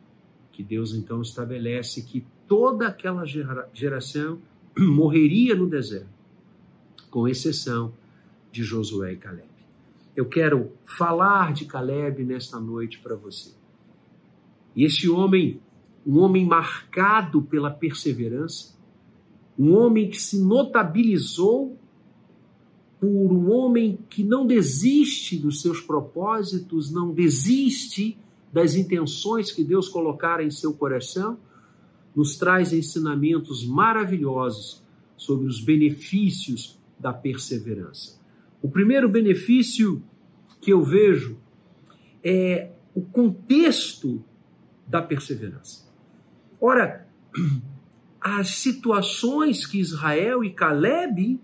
que 0.52 0.62
Deus 0.62 0.92
então 0.94 1.22
estabelece 1.22 2.02
que 2.02 2.26
toda 2.46 2.88
aquela 2.88 3.24
geração 3.72 4.38
morreria 4.76 5.54
no 5.54 5.66
deserto, 5.66 6.08
com 7.10 7.26
exceção 7.26 7.94
de 8.52 8.62
Josué 8.62 9.14
e 9.14 9.16
Caleb. 9.16 9.48
Eu 10.14 10.26
quero 10.26 10.70
falar 10.84 11.54
de 11.54 11.64
Caleb 11.64 12.22
nesta 12.24 12.60
noite 12.60 12.98
para 12.98 13.16
você. 13.16 13.52
E 14.74 14.84
este 14.84 15.08
homem, 15.08 15.60
um 16.06 16.18
homem 16.20 16.46
marcado 16.46 17.42
pela 17.42 17.70
perseverança, 17.70 18.76
um 19.58 19.74
homem 19.74 20.08
que 20.08 20.20
se 20.20 20.40
notabilizou 20.40 21.76
por 23.00 23.32
um 23.32 23.50
homem 23.50 23.98
que 24.08 24.22
não 24.22 24.46
desiste 24.46 25.36
dos 25.36 25.60
seus 25.60 25.80
propósitos, 25.80 26.90
não 26.90 27.12
desiste 27.12 28.16
das 28.52 28.74
intenções 28.74 29.50
que 29.50 29.64
Deus 29.64 29.88
colocara 29.88 30.42
em 30.44 30.50
seu 30.50 30.72
coração, 30.72 31.38
nos 32.14 32.36
traz 32.36 32.72
ensinamentos 32.72 33.66
maravilhosos 33.66 34.82
sobre 35.16 35.46
os 35.46 35.60
benefícios 35.60 36.78
da 36.98 37.12
perseverança. 37.12 38.18
O 38.62 38.70
primeiro 38.70 39.08
benefício 39.08 40.02
que 40.60 40.72
eu 40.72 40.82
vejo 40.82 41.36
é 42.24 42.70
o 42.94 43.02
contexto 43.02 44.24
da 44.86 45.02
perseverança. 45.02 45.85
Ora, 46.60 47.06
as 48.20 48.50
situações 48.56 49.66
que 49.66 49.78
Israel 49.78 50.42
e 50.42 50.50
Caleb 50.50 51.40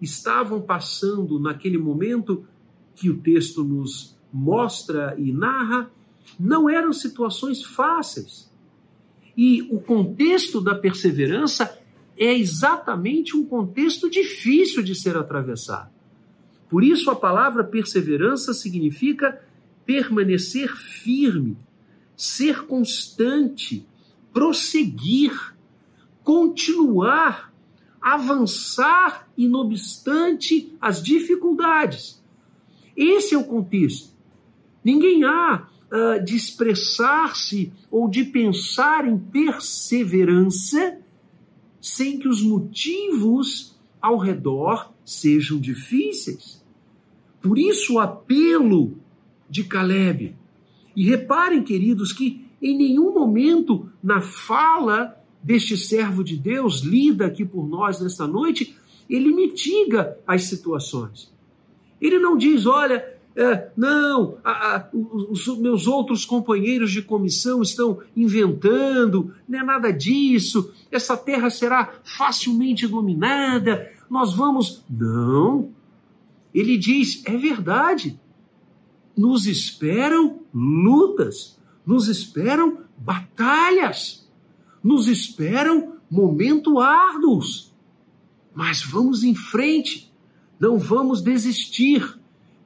estavam 0.00 0.60
passando 0.60 1.38
naquele 1.38 1.78
momento 1.78 2.46
que 2.94 3.08
o 3.08 3.18
texto 3.18 3.64
nos 3.64 4.16
mostra 4.32 5.14
e 5.18 5.32
narra, 5.32 5.90
não 6.38 6.68
eram 6.68 6.92
situações 6.92 7.62
fáceis. 7.62 8.50
E 9.36 9.62
o 9.70 9.80
contexto 9.80 10.60
da 10.60 10.74
perseverança 10.74 11.78
é 12.18 12.32
exatamente 12.36 13.36
um 13.36 13.44
contexto 13.44 14.10
difícil 14.10 14.82
de 14.82 14.94
ser 14.94 15.16
atravessado. 15.16 15.90
Por 16.68 16.82
isso, 16.82 17.10
a 17.10 17.16
palavra 17.16 17.62
perseverança 17.62 18.52
significa 18.52 19.40
permanecer 19.84 20.74
firme, 20.74 21.56
ser 22.16 22.66
constante, 22.66 23.86
prosseguir, 24.36 25.56
continuar 26.22 27.54
avançar 28.02 29.26
e 29.34 29.48
não 29.48 29.60
obstante 29.60 30.76
as 30.78 31.02
dificuldades. 31.02 32.22
Esse 32.94 33.34
é 33.34 33.38
o 33.38 33.44
contexto. 33.44 34.12
Ninguém 34.84 35.24
há 35.24 35.66
uh, 35.90 36.22
de 36.22 36.36
expressar-se 36.36 37.72
ou 37.90 38.10
de 38.10 38.24
pensar 38.24 39.08
em 39.08 39.18
perseverança 39.18 40.98
sem 41.80 42.18
que 42.18 42.28
os 42.28 42.42
motivos 42.42 43.74
ao 44.02 44.18
redor 44.18 44.92
sejam 45.02 45.58
difíceis. 45.58 46.62
Por 47.40 47.58
isso 47.58 47.94
o 47.94 48.00
apelo 48.00 48.98
de 49.48 49.64
Caleb. 49.64 50.36
E 50.94 51.08
reparem, 51.08 51.62
queridos, 51.62 52.12
que 52.12 52.45
em 52.60 52.76
nenhum 52.76 53.12
momento 53.12 53.88
na 54.02 54.20
fala 54.20 55.16
deste 55.42 55.76
servo 55.76 56.24
de 56.24 56.36
Deus, 56.36 56.80
lida 56.80 57.26
aqui 57.26 57.44
por 57.44 57.68
nós 57.68 58.00
nesta 58.00 58.26
noite, 58.26 58.76
ele 59.08 59.32
mitiga 59.32 60.18
as 60.26 60.44
situações. 60.44 61.32
Ele 62.00 62.18
não 62.18 62.36
diz, 62.36 62.66
olha, 62.66 63.16
é, 63.36 63.70
não, 63.76 64.38
a, 64.42 64.76
a, 64.76 64.88
os 64.92 65.46
meus 65.58 65.86
outros 65.86 66.24
companheiros 66.24 66.90
de 66.90 67.02
comissão 67.02 67.62
estão 67.62 68.00
inventando, 68.16 69.32
não 69.48 69.60
é 69.60 69.62
nada 69.62 69.92
disso, 69.92 70.72
essa 70.90 71.16
terra 71.16 71.50
será 71.50 71.92
facilmente 72.02 72.86
dominada, 72.86 73.90
nós 74.08 74.34
vamos. 74.34 74.82
Não. 74.88 75.70
Ele 76.54 76.78
diz, 76.78 77.22
é 77.26 77.36
verdade. 77.36 78.18
Nos 79.16 79.46
esperam 79.46 80.40
lutas, 80.54 81.55
nos 81.86 82.08
esperam 82.08 82.78
batalhas 82.98 84.26
nos 84.86 85.08
esperam 85.08 85.94
momentos 86.08 86.76
árduos. 86.76 87.74
Mas 88.54 88.84
vamos 88.84 89.24
em 89.24 89.34
frente, 89.34 90.12
não 90.60 90.78
vamos 90.78 91.20
desistir, 91.20 92.16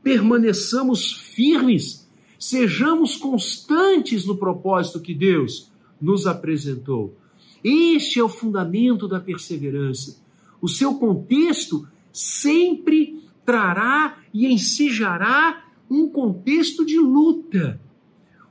permaneçamos 0.02 1.14
firmes, 1.14 2.06
sejamos 2.38 3.16
constantes 3.16 4.26
no 4.26 4.36
propósito 4.36 5.00
que 5.00 5.14
Deus 5.14 5.72
nos 5.98 6.26
apresentou. 6.26 7.16
Este 7.64 8.20
é 8.20 8.22
o 8.22 8.28
fundamento 8.28 9.08
da 9.08 9.18
perseverança. 9.18 10.22
O 10.60 10.68
seu 10.68 10.96
contexto 10.96 11.88
sempre 12.12 13.24
trará 13.46 14.18
e 14.32 14.46
ensejará 14.46 15.64
um 15.90 16.06
contexto 16.06 16.84
de 16.84 16.98
luta, 16.98 17.80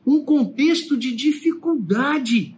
um 0.10 0.25
contexto 0.25 0.98
de 0.98 1.16
dificuldade. 1.16 2.58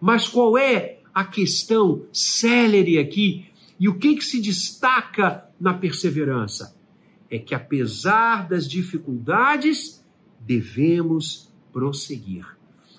Mas 0.00 0.26
qual 0.26 0.58
é 0.58 0.98
a 1.14 1.24
questão 1.24 2.04
célere 2.12 2.98
aqui? 2.98 3.46
E 3.78 3.88
o 3.88 3.96
que, 3.96 4.16
que 4.16 4.24
se 4.24 4.40
destaca 4.40 5.48
na 5.60 5.72
perseverança? 5.72 6.76
É 7.30 7.38
que 7.38 7.54
apesar 7.54 8.48
das 8.48 8.68
dificuldades, 8.68 10.04
devemos 10.40 11.48
prosseguir. 11.72 12.44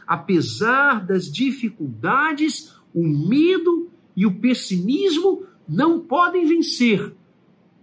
Apesar 0.07 1.05
das 1.05 1.29
dificuldades, 1.29 2.75
o 2.93 3.05
medo 3.05 3.89
e 4.15 4.25
o 4.25 4.39
pessimismo 4.39 5.45
não 5.67 5.99
podem 5.99 6.45
vencer. 6.45 7.13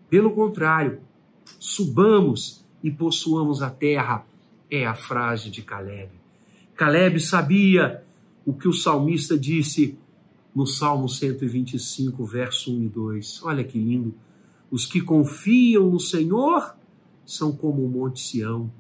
Pelo 0.09 0.31
contrário, 0.31 1.01
subamos 1.59 2.65
e 2.83 2.91
possuamos 2.91 3.61
a 3.61 3.69
terra, 3.69 4.25
é 4.73 4.87
a 4.87 4.95
frase 4.95 5.51
de 5.51 5.61
Caleb. 5.61 6.11
Caleb 6.75 7.21
sabia 7.21 8.03
o 8.47 8.55
que 8.55 8.67
o 8.67 8.73
salmista 8.73 9.39
disse: 9.39 9.99
no 10.55 10.67
Salmo 10.67 11.11
125, 11.11 12.25
verso 12.25 12.75
1 12.75 12.85
e 12.85 12.89
2. 12.89 13.43
Olha 13.45 13.63
que 13.63 13.79
lindo. 13.79 14.15
Os 14.71 14.87
que 14.87 15.03
confiam 15.03 15.91
no 15.91 16.01
Senhor 16.01 16.75
são 17.27 17.53
como 17.53 17.85
o 17.85 17.89
monte 17.89 18.21
Sião, 18.21 18.73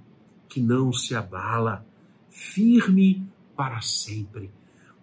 que 0.48 0.60
não 0.60 0.90
se 0.94 1.14
abala, 1.14 1.86
firme 2.30 3.22
para 3.54 3.82
sempre. 3.82 4.50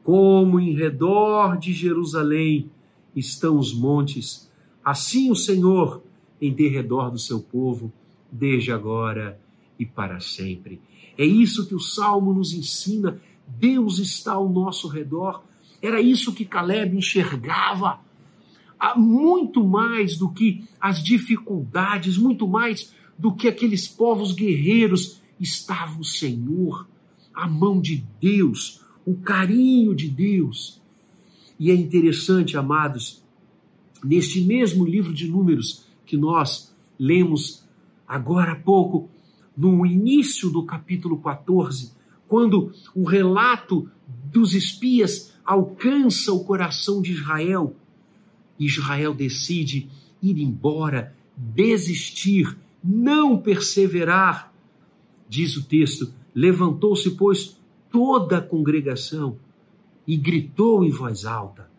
Como 0.03 0.59
em 0.59 0.73
redor 0.73 1.59
de 1.59 1.71
Jerusalém 1.71 2.71
estão 3.15 3.59
os 3.59 3.71
montes, 3.71 4.51
assim 4.83 5.29
o 5.29 5.35
Senhor 5.35 6.01
em 6.41 6.51
derredor 6.51 7.11
do 7.11 7.19
seu 7.19 7.39
povo, 7.39 7.93
desde 8.31 8.71
agora 8.71 9.39
e 9.79 9.85
para 9.85 10.19
sempre. 10.19 10.81
É 11.17 11.25
isso 11.25 11.67
que 11.67 11.73
o 11.73 11.79
Salmo 11.79 12.33
nos 12.33 12.53
ensina. 12.53 13.19
Deus 13.47 13.97
está 13.97 14.33
ao 14.33 14.49
nosso 14.49 14.87
redor. 14.89 15.41
Era 15.81 16.01
isso 16.01 16.33
que 16.33 16.45
Caleb 16.45 16.97
enxergava. 16.97 17.99
Muito 18.95 19.65
mais 19.65 20.17
do 20.17 20.29
que 20.29 20.63
as 20.79 21.01
dificuldades, 21.01 22.17
muito 22.17 22.47
mais 22.47 22.93
do 23.17 23.33
que 23.33 23.47
aqueles 23.47 23.87
povos 23.87 24.33
guerreiros, 24.33 25.21
estava 25.39 25.99
o 25.99 26.03
Senhor, 26.03 26.87
a 27.33 27.47
mão 27.47 27.81
de 27.81 28.05
Deus, 28.21 28.81
o 29.05 29.15
carinho 29.15 29.95
de 29.95 30.09
Deus. 30.09 30.81
E 31.59 31.71
é 31.71 31.73
interessante, 31.73 32.55
amados, 32.57 33.21
neste 34.03 34.41
mesmo 34.41 34.85
livro 34.85 35.13
de 35.13 35.27
Números 35.27 35.85
que 36.05 36.15
nós 36.15 36.73
lemos 36.97 37.63
agora 38.07 38.53
há 38.53 38.55
pouco, 38.55 39.09
no 39.59 39.85
início 39.85 40.49
do 40.49 40.63
capítulo 40.63 41.17
14, 41.17 41.91
quando 42.29 42.71
o 42.95 43.03
relato 43.03 43.89
dos 44.31 44.53
espias 44.53 45.33
alcança 45.43 46.31
o 46.31 46.45
coração 46.45 47.01
de 47.01 47.11
Israel, 47.11 47.75
Israel 48.57 49.13
decide 49.13 49.89
ir 50.21 50.39
embora, 50.39 51.13
desistir, 51.35 52.57
não 52.81 53.37
perseverar. 53.37 54.53
Diz 55.27 55.57
o 55.57 55.67
texto: 55.67 56.13
levantou-se, 56.33 57.11
pois, 57.17 57.59
toda 57.91 58.37
a 58.37 58.41
congregação 58.41 59.37
e 60.07 60.15
gritou 60.15 60.85
em 60.85 60.89
voz 60.89 61.25
alta, 61.25 61.69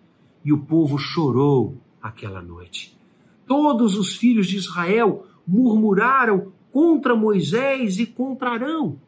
e 0.45 0.53
o 0.53 0.59
povo 0.59 0.99
chorou 0.99 1.79
aquela 2.03 2.43
noite. 2.43 2.95
Todos 3.47 3.97
os 3.97 4.17
filhos 4.17 4.49
de 4.49 4.59
Israel 4.59 5.27
murmuraram 5.47 6.53
contra 6.73 7.15
Moisés 7.15 7.99
e 7.99 8.07
contra 8.07 8.51
Arão. 8.51 8.99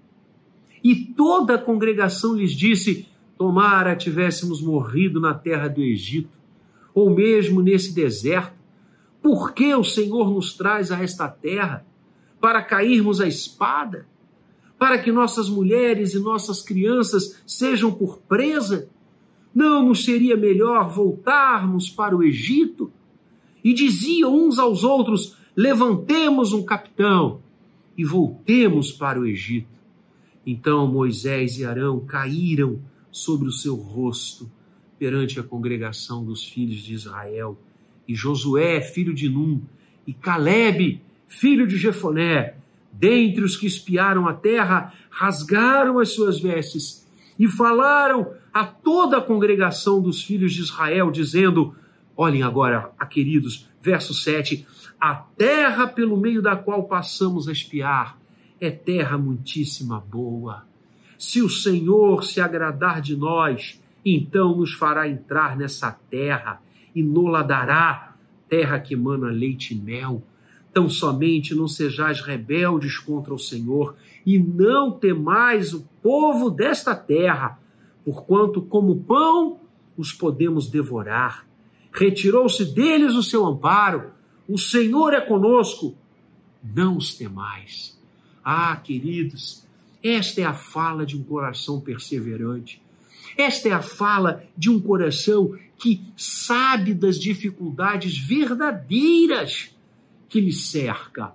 E 0.82 0.94
toda 0.94 1.54
a 1.54 1.58
congregação 1.58 2.34
lhes 2.34 2.52
disse: 2.52 3.06
Tomara 3.38 3.96
tivéssemos 3.96 4.60
morrido 4.60 5.20
na 5.20 5.34
terra 5.34 5.68
do 5.68 5.80
Egito, 5.80 6.30
ou 6.94 7.10
mesmo 7.10 7.62
nesse 7.62 7.94
deserto. 7.94 8.60
Por 9.22 9.52
que 9.52 9.72
o 9.74 9.84
Senhor 9.84 10.30
nos 10.30 10.54
traz 10.54 10.90
a 10.90 11.02
esta 11.02 11.28
terra? 11.28 11.86
Para 12.40 12.62
cairmos 12.62 13.20
à 13.20 13.28
espada? 13.28 14.06
Para 14.76 14.98
que 14.98 15.12
nossas 15.12 15.48
mulheres 15.48 16.12
e 16.12 16.18
nossas 16.18 16.60
crianças 16.60 17.40
sejam 17.46 17.92
por 17.92 18.18
presa? 18.18 18.88
Não 19.54 19.86
nos 19.86 20.04
seria 20.04 20.36
melhor 20.36 20.88
voltarmos 20.88 21.88
para 21.88 22.16
o 22.16 22.22
Egito? 22.24 22.92
E 23.62 23.72
diziam 23.72 24.34
uns 24.34 24.58
aos 24.58 24.82
outros: 24.82 25.36
Levantemos 25.54 26.52
um 26.52 26.64
capitão 26.64 27.40
e 27.96 28.04
voltemos 28.04 28.92
para 28.92 29.20
o 29.20 29.26
Egito. 29.26 29.68
Então 30.46 30.86
Moisés 30.86 31.58
e 31.58 31.64
Arão 31.64 32.00
caíram 32.00 32.80
sobre 33.10 33.48
o 33.48 33.52
seu 33.52 33.76
rosto 33.76 34.50
perante 34.98 35.38
a 35.38 35.42
congregação 35.42 36.24
dos 36.24 36.44
filhos 36.44 36.80
de 36.80 36.94
Israel. 36.94 37.58
E 38.06 38.14
Josué, 38.14 38.80
filho 38.80 39.14
de 39.14 39.28
Num, 39.28 39.60
e 40.06 40.12
Caleb, 40.12 41.00
filho 41.28 41.66
de 41.66 41.76
Jefoné, 41.76 42.56
dentre 42.92 43.42
os 43.42 43.56
que 43.56 43.66
espiaram 43.66 44.28
a 44.28 44.34
terra, 44.34 44.92
rasgaram 45.10 45.98
as 45.98 46.10
suas 46.10 46.40
vestes 46.40 47.06
e 47.38 47.48
falaram 47.48 48.32
a 48.52 48.64
toda 48.64 49.18
a 49.18 49.22
congregação 49.22 50.00
dos 50.00 50.22
filhos 50.22 50.52
de 50.52 50.60
Israel, 50.60 51.10
dizendo: 51.10 51.74
Olhem 52.16 52.42
agora, 52.42 52.92
queridos, 53.10 53.68
verso 53.80 54.14
7: 54.14 54.66
A 55.02 55.16
terra 55.16 55.88
pelo 55.88 56.16
meio 56.16 56.40
da 56.40 56.54
qual 56.54 56.84
passamos 56.84 57.48
a 57.48 57.52
espiar 57.52 58.16
é 58.60 58.70
terra 58.70 59.18
muitíssima 59.18 59.98
boa. 59.98 60.64
Se 61.18 61.42
o 61.42 61.48
Senhor 61.48 62.22
se 62.22 62.40
agradar 62.40 63.00
de 63.00 63.16
nós, 63.16 63.82
então 64.06 64.56
nos 64.56 64.74
fará 64.74 65.08
entrar 65.08 65.56
nessa 65.56 65.90
terra 65.90 66.62
e 66.94 67.02
nola 67.02 67.42
dará, 67.42 68.14
terra 68.48 68.78
que 68.78 68.94
emana 68.94 69.26
leite 69.26 69.74
e 69.74 69.76
mel. 69.76 70.22
Tão 70.72 70.88
somente 70.88 71.52
não 71.52 71.66
sejais 71.66 72.20
rebeldes 72.20 72.96
contra 72.96 73.34
o 73.34 73.38
Senhor 73.40 73.96
e 74.24 74.38
não 74.38 74.92
temais 74.92 75.74
o 75.74 75.84
povo 76.00 76.48
desta 76.48 76.94
terra, 76.94 77.58
porquanto 78.04 78.62
como 78.62 79.02
pão 79.02 79.58
os 79.96 80.12
podemos 80.12 80.70
devorar 80.70 81.44
retirou-se 81.92 82.64
deles 82.64 83.14
o 83.14 83.22
seu 83.22 83.44
amparo. 83.44 84.12
O 84.52 84.58
Senhor 84.58 85.14
é 85.14 85.20
conosco. 85.22 85.96
Não 86.62 86.98
os 86.98 87.14
temais. 87.14 87.98
Ah, 88.44 88.76
queridos, 88.76 89.64
esta 90.02 90.42
é 90.42 90.44
a 90.44 90.52
fala 90.52 91.06
de 91.06 91.16
um 91.16 91.24
coração 91.24 91.80
perseverante. 91.80 92.78
Esta 93.34 93.70
é 93.70 93.72
a 93.72 93.80
fala 93.80 94.44
de 94.54 94.68
um 94.68 94.78
coração 94.78 95.58
que 95.78 96.02
sabe 96.14 96.92
das 96.92 97.18
dificuldades 97.18 98.18
verdadeiras 98.18 99.74
que 100.28 100.38
lhe 100.38 100.52
cerca, 100.52 101.32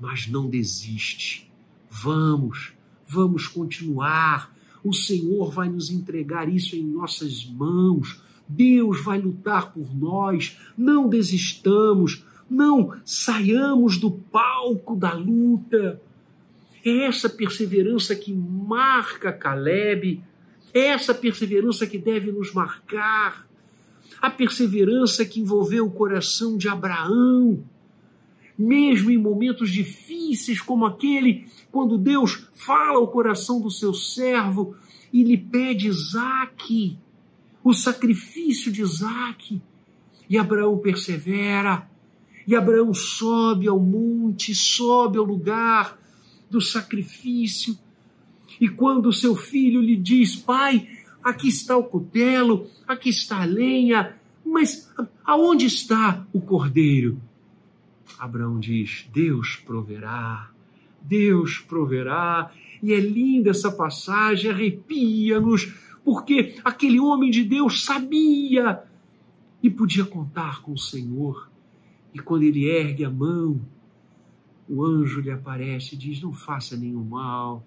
mas 0.00 0.26
não 0.26 0.50
desiste. 0.50 1.48
Vamos, 1.88 2.72
vamos 3.06 3.46
continuar. 3.46 4.52
O 4.82 4.92
Senhor 4.92 5.52
vai 5.52 5.68
nos 5.68 5.90
entregar 5.90 6.48
isso 6.48 6.74
em 6.74 6.82
nossas 6.82 7.46
mãos. 7.46 8.20
Deus 8.48 9.04
vai 9.04 9.20
lutar 9.20 9.72
por 9.72 9.94
nós, 9.94 10.58
não 10.76 11.08
desistamos, 11.08 12.24
não 12.48 12.98
saiamos 13.04 13.98
do 13.98 14.10
palco 14.10 14.96
da 14.96 15.12
luta. 15.12 16.00
É 16.84 17.04
essa 17.04 17.28
perseverança 17.28 18.14
que 18.14 18.32
marca 18.32 19.32
Caleb, 19.32 20.22
é 20.72 20.86
essa 20.86 21.14
perseverança 21.14 21.86
que 21.86 21.98
deve 21.98 22.30
nos 22.30 22.52
marcar, 22.52 23.46
a 24.20 24.30
perseverança 24.30 25.24
que 25.24 25.40
envolveu 25.40 25.86
o 25.86 25.90
coração 25.90 26.56
de 26.56 26.68
Abraão, 26.68 27.62
mesmo 28.58 29.10
em 29.10 29.18
momentos 29.18 29.70
difíceis 29.70 30.60
como 30.60 30.86
aquele, 30.86 31.46
quando 31.70 31.98
Deus 31.98 32.48
fala 32.54 32.98
ao 32.98 33.08
coração 33.08 33.60
do 33.60 33.70
seu 33.70 33.94
servo 33.94 34.74
e 35.12 35.22
lhe 35.22 35.36
pede 35.36 35.88
Isaque 35.88 36.98
o 37.62 37.72
sacrifício 37.72 38.72
de 38.72 38.82
Isaac. 38.82 39.60
E 40.28 40.38
Abraão 40.38 40.78
persevera, 40.78 41.88
e 42.48 42.56
Abraão 42.56 42.94
sobe 42.94 43.68
ao 43.68 43.78
monte, 43.78 44.54
sobe 44.54 45.18
ao 45.18 45.24
lugar 45.24 45.98
do 46.50 46.62
sacrifício. 46.62 47.78
E 48.58 48.70
quando 48.70 49.12
seu 49.12 49.36
filho 49.36 49.82
lhe 49.82 49.94
diz: 49.94 50.34
Pai, 50.34 50.88
aqui 51.22 51.48
está 51.48 51.76
o 51.76 51.84
cutelo, 51.84 52.66
aqui 52.86 53.10
está 53.10 53.42
a 53.42 53.44
lenha, 53.44 54.16
mas 54.42 54.90
aonde 55.22 55.66
está 55.66 56.26
o 56.32 56.40
cordeiro? 56.40 57.20
Abraão 58.18 58.58
diz: 58.58 59.06
Deus 59.12 59.56
proverá, 59.56 60.50
Deus 61.02 61.58
proverá. 61.58 62.50
E 62.82 62.94
é 62.94 62.98
linda 62.98 63.50
essa 63.50 63.70
passagem, 63.70 64.50
arrepia-nos, 64.50 65.70
porque 66.02 66.56
aquele 66.64 66.98
homem 66.98 67.30
de 67.30 67.44
Deus 67.44 67.84
sabia 67.84 68.82
e 69.62 69.68
podia 69.68 70.06
contar 70.06 70.62
com 70.62 70.72
o 70.72 70.78
Senhor. 70.78 71.48
E 72.12 72.18
quando 72.18 72.42
ele 72.42 72.68
ergue 72.68 73.04
a 73.04 73.10
mão, 73.10 73.60
o 74.68 74.84
anjo 74.84 75.20
lhe 75.20 75.30
aparece 75.30 75.94
e 75.94 75.98
diz: 75.98 76.20
Não 76.20 76.32
faça 76.32 76.76
nenhum 76.76 77.04
mal, 77.04 77.66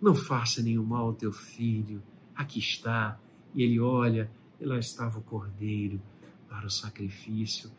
não 0.00 0.14
faça 0.14 0.62
nenhum 0.62 0.84
mal 0.84 1.06
ao 1.06 1.14
teu 1.14 1.32
filho, 1.32 2.02
aqui 2.34 2.58
está. 2.58 3.18
E 3.54 3.62
ele 3.62 3.80
olha, 3.80 4.30
e 4.60 4.64
lá 4.64 4.78
estava 4.78 5.18
o 5.18 5.22
cordeiro 5.22 6.00
para 6.48 6.66
o 6.66 6.70
sacrifício. 6.70 7.70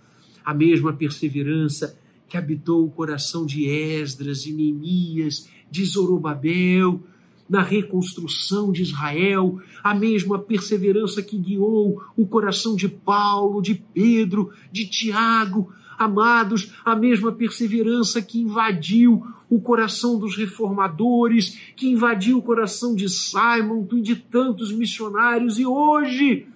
A 0.44 0.54
mesma 0.54 0.94
perseverança 0.94 1.98
que 2.28 2.38
habitou 2.38 2.86
o 2.86 2.92
coração 2.92 3.46
de 3.46 3.66
Esdras 3.66 4.46
e 4.46 4.54
Neemias, 4.54 5.50
de 5.70 5.86
Zorobabel, 5.86 7.04
na 7.50 7.62
reconstrução 7.62 8.72
de 8.72 8.82
Israel, 8.82 9.60
a 9.84 9.94
mesma 9.94 10.38
perseverança 10.38 11.24
que 11.24 11.38
guiou 11.38 12.02
o 12.16 12.28
coração 12.28 12.76
de 12.76 12.90
Paulo, 12.90 13.62
de 13.62 13.76
Pedro, 13.76 14.52
de 14.72 14.86
Tiago, 14.88 15.72
amados, 15.98 16.74
a 16.86 16.96
mesma 16.96 17.32
perseverança 17.32 18.22
que 18.22 18.40
invadiu 18.40 19.26
o 19.50 19.60
coração 19.60 20.20
dos 20.20 20.36
reformadores, 20.36 21.58
que 21.76 21.88
invadiu 21.88 22.38
o 22.38 22.42
coração 22.42 22.94
de 22.94 23.10
Simon 23.10 23.88
e 23.94 24.02
de 24.02 24.16
tantos 24.16 24.72
missionários, 24.72 25.58
e 25.58 25.66
hoje 25.66 26.48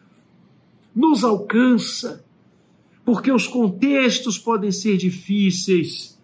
nos 0.94 1.24
alcança, 1.24 2.24
porque 3.04 3.32
os 3.32 3.48
contextos 3.48 4.38
podem 4.38 4.72
ser 4.72 4.98
difíceis, 4.98 6.20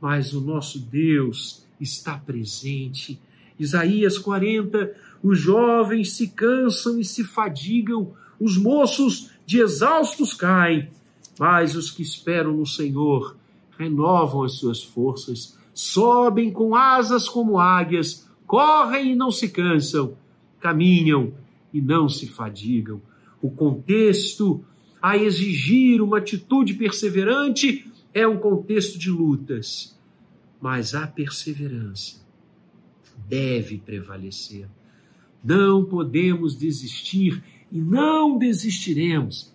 mas 0.00 0.32
o 0.32 0.40
nosso 0.40 0.78
Deus 0.78 1.66
está 1.80 2.16
presente. 2.16 3.20
Isaías 3.58 4.16
40, 4.16 4.94
os 5.22 5.38
jovens 5.38 6.12
se 6.12 6.28
cansam 6.28 6.98
e 7.00 7.04
se 7.04 7.24
fadigam, 7.24 8.12
os 8.38 8.56
moços 8.56 9.30
de 9.44 9.60
exaustos 9.60 10.32
caem, 10.32 10.88
mas 11.38 11.74
os 11.74 11.90
que 11.90 12.02
esperam 12.02 12.52
no 12.52 12.66
Senhor 12.66 13.36
renovam 13.76 14.44
as 14.44 14.52
suas 14.54 14.82
forças, 14.82 15.56
sobem 15.74 16.52
com 16.52 16.74
asas 16.74 17.28
como 17.28 17.58
águias, 17.58 18.28
correm 18.46 19.12
e 19.12 19.16
não 19.16 19.30
se 19.30 19.48
cansam, 19.48 20.16
caminham 20.60 21.32
e 21.72 21.80
não 21.80 22.08
se 22.08 22.28
fadigam. 22.28 23.00
O 23.42 23.50
contexto 23.50 24.64
a 25.00 25.16
exigir 25.16 26.02
uma 26.02 26.18
atitude 26.18 26.74
perseverante 26.74 27.88
é 28.12 28.26
um 28.26 28.38
contexto 28.38 28.98
de 28.98 29.10
lutas, 29.10 29.96
mas 30.60 30.94
a 30.94 31.06
perseverança 31.06 32.27
deve 33.28 33.78
prevalecer. 33.78 34.68
Não 35.44 35.84
podemos 35.84 36.56
desistir 36.56 37.42
e 37.70 37.78
não 37.78 38.38
desistiremos. 38.38 39.52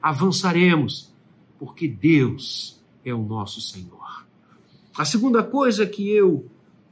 Avançaremos, 0.00 1.12
porque 1.58 1.88
Deus 1.88 2.80
é 3.04 3.12
o 3.12 3.24
nosso 3.24 3.60
Senhor. 3.60 4.26
A 4.96 5.04
segunda 5.04 5.42
coisa 5.42 5.86
que 5.86 6.08
eu 6.08 6.46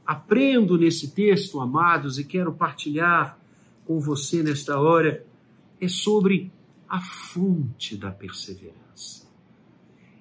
aprendo 0.05 0.77
nesse 0.77 1.11
texto, 1.11 1.59
amados, 1.59 2.19
e 2.19 2.23
quero 2.23 2.53
partilhar 2.53 3.39
com 3.85 3.99
você 3.99 4.43
nesta 4.43 4.79
hora, 4.79 5.25
é 5.79 5.87
sobre 5.87 6.51
a 6.87 7.01
fonte 7.01 7.97
da 7.97 8.11
perseverança. 8.11 9.25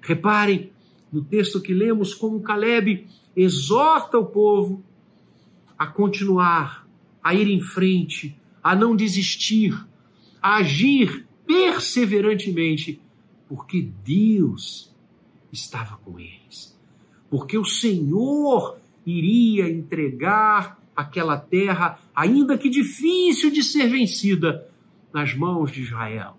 Reparem 0.00 0.72
no 1.12 1.22
texto 1.22 1.60
que 1.60 1.74
lemos 1.74 2.14
como 2.14 2.40
Caleb 2.40 3.06
exorta 3.36 4.18
o 4.18 4.26
povo 4.26 4.82
a 5.78 5.86
continuar, 5.86 6.86
a 7.22 7.34
ir 7.34 7.48
em 7.48 7.60
frente, 7.60 8.36
a 8.62 8.74
não 8.74 8.94
desistir, 8.94 9.74
a 10.42 10.56
agir 10.56 11.26
perseverantemente, 11.46 13.00
porque 13.48 13.88
Deus 14.04 14.94
estava 15.52 15.96
com 15.98 16.18
eles. 16.18 16.78
Porque 17.30 17.58
o 17.58 17.64
Senhor 17.64 18.78
iria 19.04 19.68
entregar 19.68 20.78
aquela 20.94 21.36
terra, 21.36 21.98
ainda 22.14 22.56
que 22.56 22.70
difícil 22.70 23.50
de 23.50 23.62
ser 23.62 23.88
vencida, 23.88 24.68
nas 25.12 25.34
mãos 25.34 25.70
de 25.70 25.82
Israel. 25.82 26.36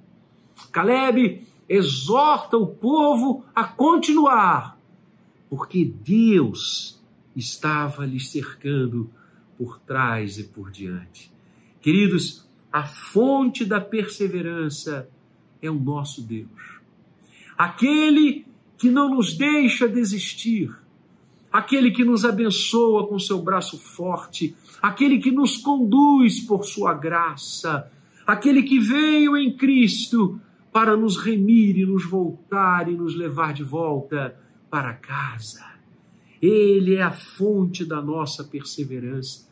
Caleb 0.71 1.48
exorta 1.67 2.58
o 2.58 2.67
povo 2.67 3.45
a 3.56 3.63
continuar, 3.63 4.78
porque 5.50 5.86
Deus 5.86 7.02
estava 7.36 8.06
lhes 8.06 8.30
cercando 8.30 9.10
por 9.58 9.80
trás 9.80 10.38
e 10.38 10.44
por 10.44 10.72
diante. 10.72 11.32
Queridos, 11.82 12.48
a 12.72 12.84
fonte 12.84 13.63
da 13.63 13.80
perseverança 13.80 15.10
é 15.62 15.70
o 15.70 15.80
nosso 15.80 16.22
Deus. 16.22 16.80
Aquele 17.58 18.46
que 18.78 18.89
não 18.89 19.10
nos 19.15 19.38
deixa 19.38 19.88
desistir, 19.88 20.76
aquele 21.52 21.91
que 21.91 22.04
nos 22.04 22.26
abençoa 22.26 23.08
com 23.08 23.18
seu 23.18 23.41
braço 23.41 23.78
forte, 23.78 24.56
aquele 24.82 25.20
que 25.20 25.32
nos 25.32 25.58
conduz 25.58 26.41
por 26.41 26.65
sua 26.65 26.94
graça, 26.94 27.89
aquele 28.28 28.63
que 28.63 28.80
veio 28.80 29.38
em 29.38 29.56
Cristo 29.56 30.39
para 30.74 30.98
nos 30.98 31.15
remir 31.18 31.78
e 31.78 31.86
nos 31.86 32.06
voltar 32.06 32.89
e 32.89 32.96
nos 32.96 33.15
levar 33.15 33.54
de 33.54 33.63
volta 33.63 34.38
para 34.70 34.94
casa. 34.94 35.75
Ele 36.46 36.96
é 36.96 37.02
a 37.02 37.12
fonte 37.12 37.84
da 37.84 38.00
nossa 38.00 38.44
perseverança. 38.44 39.48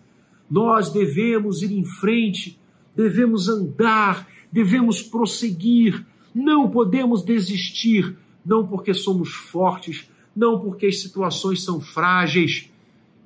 Nós 0.50 0.92
devemos 0.92 1.64
ir 1.64 1.72
em 1.72 1.84
frente, 1.84 2.60
devemos 2.96 3.50
andar, 3.50 4.28
devemos 4.52 5.02
prosseguir, 5.02 6.06
não 6.36 6.70
podemos 6.70 7.24
desistir, 7.24 8.16
não 8.46 8.68
porque 8.68 8.94
somos 8.94 9.34
fortes, 9.34 10.08
não 10.36 10.60
porque 10.60 10.86
as 10.86 11.02
situações 11.02 11.64
são 11.64 11.82
frágeis 11.82 12.70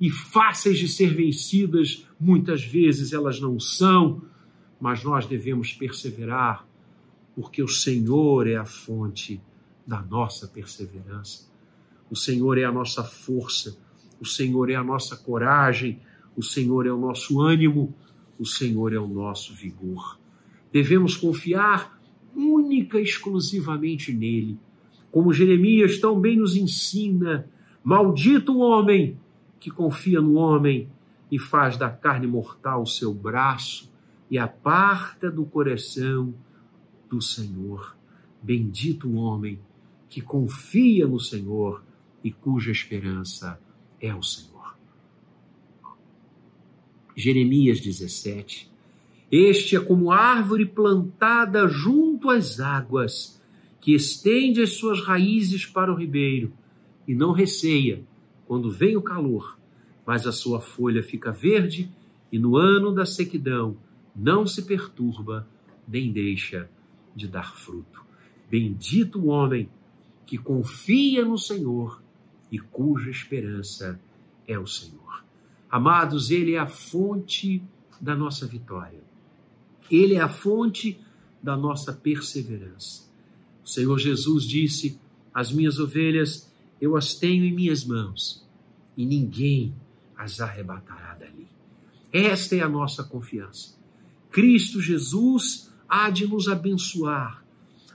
e 0.00 0.08
fáceis 0.10 0.78
de 0.78 0.88
ser 0.88 1.12
vencidas, 1.14 2.06
muitas 2.18 2.64
vezes 2.64 3.12
elas 3.12 3.38
não 3.38 3.60
são, 3.60 4.22
mas 4.80 5.04
nós 5.04 5.26
devemos 5.26 5.72
perseverar, 5.72 6.66
porque 7.34 7.62
o 7.62 7.68
Senhor 7.68 8.46
é 8.46 8.56
a 8.56 8.64
fonte 8.64 9.40
da 9.86 10.00
nossa 10.00 10.46
perseverança. 10.46 11.48
O 12.10 12.16
Senhor 12.16 12.58
é 12.58 12.64
a 12.64 12.72
nossa 12.72 13.04
força, 13.04 13.78
o 14.20 14.26
Senhor 14.26 14.70
é 14.70 14.74
a 14.74 14.84
nossa 14.84 15.16
coragem, 15.16 16.00
o 16.36 16.42
Senhor 16.42 16.86
é 16.86 16.92
o 16.92 16.98
nosso 16.98 17.40
ânimo, 17.40 17.94
o 18.38 18.46
Senhor 18.46 18.92
é 18.92 18.98
o 18.98 19.06
nosso 19.06 19.54
vigor. 19.54 20.18
Devemos 20.72 21.16
confiar 21.16 22.00
única 22.34 22.98
e 22.98 23.02
exclusivamente 23.02 24.12
nele 24.12 24.58
como 25.10 25.32
Jeremias 25.32 25.98
tão 25.98 26.20
bem 26.20 26.36
nos 26.36 26.56
ensina, 26.56 27.48
maldito 27.82 28.52
o 28.52 28.58
homem 28.58 29.18
que 29.58 29.70
confia 29.70 30.20
no 30.20 30.34
homem 30.34 30.88
e 31.30 31.38
faz 31.38 31.76
da 31.76 31.90
carne 31.90 32.26
mortal 32.26 32.86
seu 32.86 33.12
braço 33.12 33.90
e 34.30 34.38
aparta 34.38 35.30
do 35.30 35.44
coração 35.44 36.34
do 37.08 37.20
Senhor. 37.20 37.96
Bendito 38.42 39.08
o 39.08 39.16
homem 39.16 39.58
que 40.08 40.20
confia 40.20 41.06
no 41.06 41.18
Senhor 41.18 41.82
e 42.28 42.30
cuja 42.30 42.70
esperança 42.70 43.58
é 43.98 44.14
o 44.14 44.22
Senhor. 44.22 44.76
Jeremias 47.16 47.80
17. 47.80 48.70
Este 49.32 49.76
é 49.76 49.80
como 49.80 50.12
árvore 50.12 50.66
plantada 50.66 51.66
junto 51.66 52.28
às 52.28 52.60
águas 52.60 53.42
que 53.80 53.94
estende 53.94 54.60
as 54.60 54.74
suas 54.74 55.02
raízes 55.02 55.64
para 55.64 55.90
o 55.90 55.96
ribeiro 55.96 56.52
e 57.06 57.14
não 57.14 57.32
receia 57.32 58.04
quando 58.46 58.70
vem 58.70 58.94
o 58.94 59.02
calor, 59.02 59.58
mas 60.06 60.26
a 60.26 60.32
sua 60.32 60.60
folha 60.60 61.02
fica 61.02 61.32
verde 61.32 61.90
e 62.30 62.38
no 62.38 62.58
ano 62.58 62.92
da 62.92 63.06
sequidão 63.06 63.78
não 64.14 64.46
se 64.46 64.66
perturba 64.66 65.48
nem 65.86 66.12
deixa 66.12 66.68
de 67.16 67.26
dar 67.26 67.56
fruto. 67.56 68.02
Bendito 68.50 69.18
o 69.18 69.28
homem 69.28 69.70
que 70.26 70.36
confia 70.36 71.24
no 71.24 71.38
Senhor 71.38 72.02
e 72.50 72.58
cuja 72.58 73.10
esperança 73.10 74.00
é 74.46 74.58
o 74.58 74.66
Senhor. 74.66 75.24
Amados, 75.70 76.30
Ele 76.30 76.54
é 76.54 76.58
a 76.58 76.66
fonte 76.66 77.62
da 78.00 78.14
nossa 78.14 78.46
vitória. 78.46 79.02
Ele 79.90 80.14
é 80.14 80.20
a 80.20 80.28
fonte 80.28 80.98
da 81.42 81.56
nossa 81.56 81.92
perseverança. 81.92 83.08
O 83.64 83.68
Senhor 83.68 83.98
Jesus 83.98 84.44
disse: 84.44 84.98
As 85.32 85.52
minhas 85.52 85.78
ovelhas 85.78 86.48
eu 86.80 86.96
as 86.96 87.14
tenho 87.14 87.44
em 87.44 87.52
minhas 87.52 87.84
mãos 87.84 88.46
e 88.96 89.04
ninguém 89.04 89.74
as 90.16 90.40
arrebatará 90.40 91.14
dali. 91.14 91.46
Esta 92.12 92.56
é 92.56 92.60
a 92.60 92.68
nossa 92.68 93.04
confiança. 93.04 93.76
Cristo 94.30 94.80
Jesus 94.80 95.70
há 95.88 96.10
de 96.10 96.26
nos 96.26 96.48
abençoar, 96.48 97.44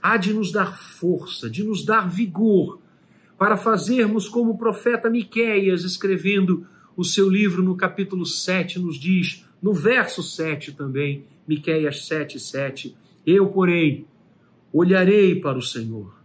há 0.02 0.16
de 0.16 0.32
nos 0.32 0.52
dar 0.52 0.76
força, 0.76 1.48
de 1.48 1.62
nos 1.62 1.84
dar 1.84 2.08
vigor 2.08 2.80
para 3.44 3.58
fazermos 3.58 4.26
como 4.26 4.52
o 4.52 4.56
profeta 4.56 5.10
Miqueias, 5.10 5.84
escrevendo 5.84 6.66
o 6.96 7.04
seu 7.04 7.28
livro 7.28 7.62
no 7.62 7.76
capítulo 7.76 8.24
7, 8.24 8.78
nos 8.78 8.98
diz, 8.98 9.44
no 9.60 9.74
verso 9.74 10.22
7 10.22 10.72
também, 10.72 11.26
Miqueias 11.46 12.06
7, 12.06 12.40
7, 12.40 12.96
eu, 13.26 13.46
porém, 13.48 14.06
olharei 14.72 15.38
para 15.38 15.58
o 15.58 15.60
Senhor, 15.60 16.16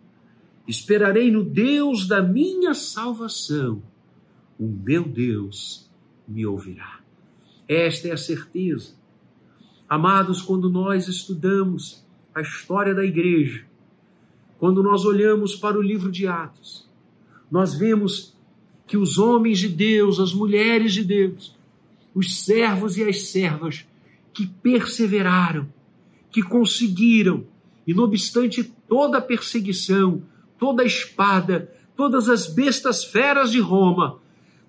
esperarei 0.66 1.30
no 1.30 1.44
Deus 1.44 2.08
da 2.08 2.24
minha 2.24 2.74
salvação, 2.74 3.84
o 4.58 4.66
meu 4.66 5.04
Deus 5.04 5.92
me 6.26 6.46
ouvirá. 6.46 7.02
Esta 7.68 8.08
é 8.08 8.12
a 8.14 8.18
certeza. 8.18 8.94
Amados, 9.90 10.42
quando 10.42 10.70
nós 10.70 11.10
estudamos 11.10 12.02
a 12.34 12.40
história 12.40 12.96
da 12.96 13.04
igreja, 13.04 13.66
quando 14.58 14.82
nós 14.82 15.04
olhamos 15.04 15.54
para 15.54 15.78
o 15.78 15.82
livro 15.82 16.10
de 16.10 16.26
Atos, 16.26 16.88
nós 17.52 17.74
vemos 17.74 18.36
que 18.88 18.98
os 18.98 19.18
homens 19.18 19.60
de 19.60 19.68
Deus, 19.68 20.20
as 20.20 20.34
mulheres 20.34 20.94
de 20.94 21.04
Deus, 21.04 21.56
os 22.14 22.42
servos 22.42 22.98
e 22.98 23.04
as 23.04 23.30
servas 23.30 23.86
que 24.34 24.48
perseveraram, 24.48 25.68
que 26.32 26.42
conseguiram 26.42 27.46
e 27.86 27.94
não 27.94 28.04
obstante 28.04 28.64
toda 28.88 29.18
a 29.18 29.22
perseguição, 29.22 30.24
toda 30.58 30.84
a 30.84 30.86
espada, 30.86 31.72
todas 31.96 32.30
as 32.30 32.48
bestas 32.48 33.04
feras 33.04 33.52
de 33.52 33.60
Roma, 33.60 34.20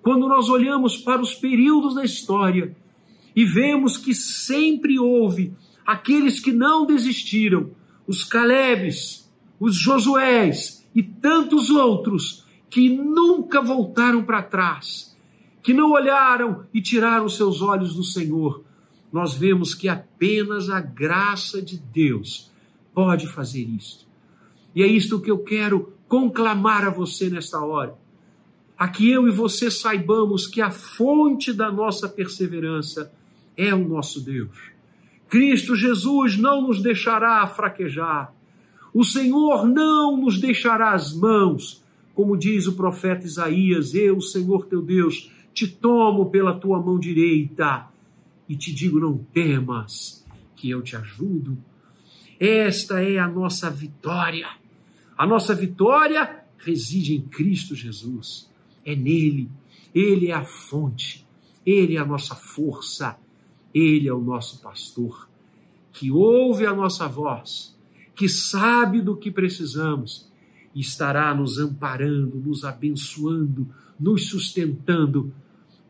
quando 0.01 0.27
nós 0.27 0.49
olhamos 0.49 0.97
para 0.97 1.21
os 1.21 1.33
períodos 1.33 1.95
da 1.95 2.03
história 2.03 2.75
e 3.35 3.45
vemos 3.45 3.97
que 3.97 4.13
sempre 4.13 4.99
houve 4.99 5.53
aqueles 5.85 6.39
que 6.39 6.51
não 6.51 6.85
desistiram, 6.85 7.71
os 8.07 8.23
Calebes, 8.23 9.29
os 9.59 9.75
Josués 9.75 10.85
e 10.93 11.01
tantos 11.01 11.69
outros 11.69 12.40
que 12.71 12.89
nunca 12.89 13.61
voltaram 13.61 14.23
para 14.23 14.41
trás, 14.41 15.15
que 15.61 15.73
não 15.73 15.91
olharam 15.91 16.65
e 16.73 16.81
tiraram 16.81 17.27
seus 17.27 17.61
olhos 17.61 17.93
do 17.93 18.03
Senhor, 18.03 18.63
nós 19.11 19.33
vemos 19.33 19.75
que 19.75 19.89
apenas 19.89 20.69
a 20.69 20.79
graça 20.79 21.61
de 21.61 21.77
Deus 21.77 22.49
pode 22.93 23.27
fazer 23.27 23.63
isto. 23.63 24.07
E 24.73 24.81
é 24.81 24.87
isto 24.87 25.19
que 25.19 25.29
eu 25.29 25.39
quero 25.39 25.93
conclamar 26.07 26.85
a 26.85 26.89
você 26.89 27.29
nesta 27.29 27.59
hora. 27.59 27.93
A 28.77 28.87
que 28.87 29.11
eu 29.11 29.27
e 29.27 29.31
você 29.31 29.69
saibamos 29.69 30.47
que 30.47 30.61
a 30.61 30.71
fonte 30.71 31.51
da 31.51 31.69
nossa 31.69 32.07
perseverança 32.07 33.11
é 33.57 33.75
o 33.75 33.85
nosso 33.85 34.21
Deus. 34.21 34.57
Cristo 35.27 35.75
Jesus 35.75 36.37
não 36.37 36.61
nos 36.61 36.81
deixará 36.81 37.45
fraquejar. 37.47 38.33
O 38.93 39.03
Senhor 39.03 39.67
não 39.67 40.15
nos 40.17 40.39
deixará 40.39 40.93
as 40.93 41.13
mãos, 41.13 41.80
como 42.13 42.37
diz 42.37 42.67
o 42.67 42.73
profeta 42.73 43.25
Isaías: 43.25 43.93
Eu, 43.93 44.19
Senhor 44.21 44.65
teu 44.65 44.81
Deus, 44.81 45.31
te 45.53 45.67
tomo 45.67 46.29
pela 46.29 46.57
tua 46.57 46.81
mão 46.81 46.99
direita 46.99 47.87
e 48.47 48.55
te 48.55 48.73
digo: 48.73 48.99
não 48.99 49.17
temas, 49.17 50.25
que 50.55 50.69
eu 50.69 50.81
te 50.81 50.95
ajudo. 50.95 51.57
Esta 52.39 53.01
é 53.01 53.19
a 53.19 53.27
nossa 53.27 53.69
vitória. 53.69 54.49
A 55.17 55.27
nossa 55.27 55.53
vitória 55.53 56.43
reside 56.57 57.15
em 57.15 57.21
Cristo 57.21 57.75
Jesus. 57.75 58.49
É 58.83 58.95
nele. 58.95 59.49
Ele 59.93 60.31
é 60.31 60.33
a 60.33 60.43
fonte. 60.43 61.25
Ele 61.65 61.97
é 61.97 61.99
a 61.99 62.05
nossa 62.05 62.35
força. 62.35 63.17
Ele 63.73 64.07
é 64.07 64.13
o 64.13 64.19
nosso 64.19 64.61
pastor, 64.61 65.29
que 65.93 66.11
ouve 66.11 66.65
a 66.65 66.73
nossa 66.73 67.07
voz, 67.07 67.77
que 68.15 68.27
sabe 68.27 69.01
do 69.01 69.15
que 69.15 69.31
precisamos 69.31 70.30
e 70.73 70.79
estará 70.79 71.33
nos 71.33 71.57
amparando, 71.57 72.37
nos 72.37 72.63
abençoando, 72.63 73.67
nos 73.99 74.29
sustentando, 74.29 75.33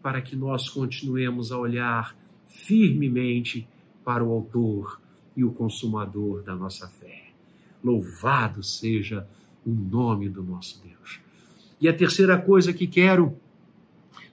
para 0.02 0.22
que 0.22 0.36
nós 0.36 0.68
continuemos 0.68 1.52
a 1.52 1.58
olhar 1.58 2.16
firmemente 2.48 3.68
para 4.04 4.24
o 4.24 4.32
Autor 4.32 5.00
e 5.36 5.44
o 5.44 5.52
Consumador 5.52 6.42
da 6.42 6.56
nossa 6.56 6.88
fé. 6.88 7.30
Louvado 7.84 8.64
seja 8.64 9.28
o 9.66 9.72
nome 9.72 10.28
do 10.28 10.44
nosso 10.44 10.82
Deus. 10.84 11.20
E 11.80 11.88
a 11.88 11.94
terceira 11.96 12.40
coisa 12.40 12.74
que 12.74 12.88
quero 12.88 13.36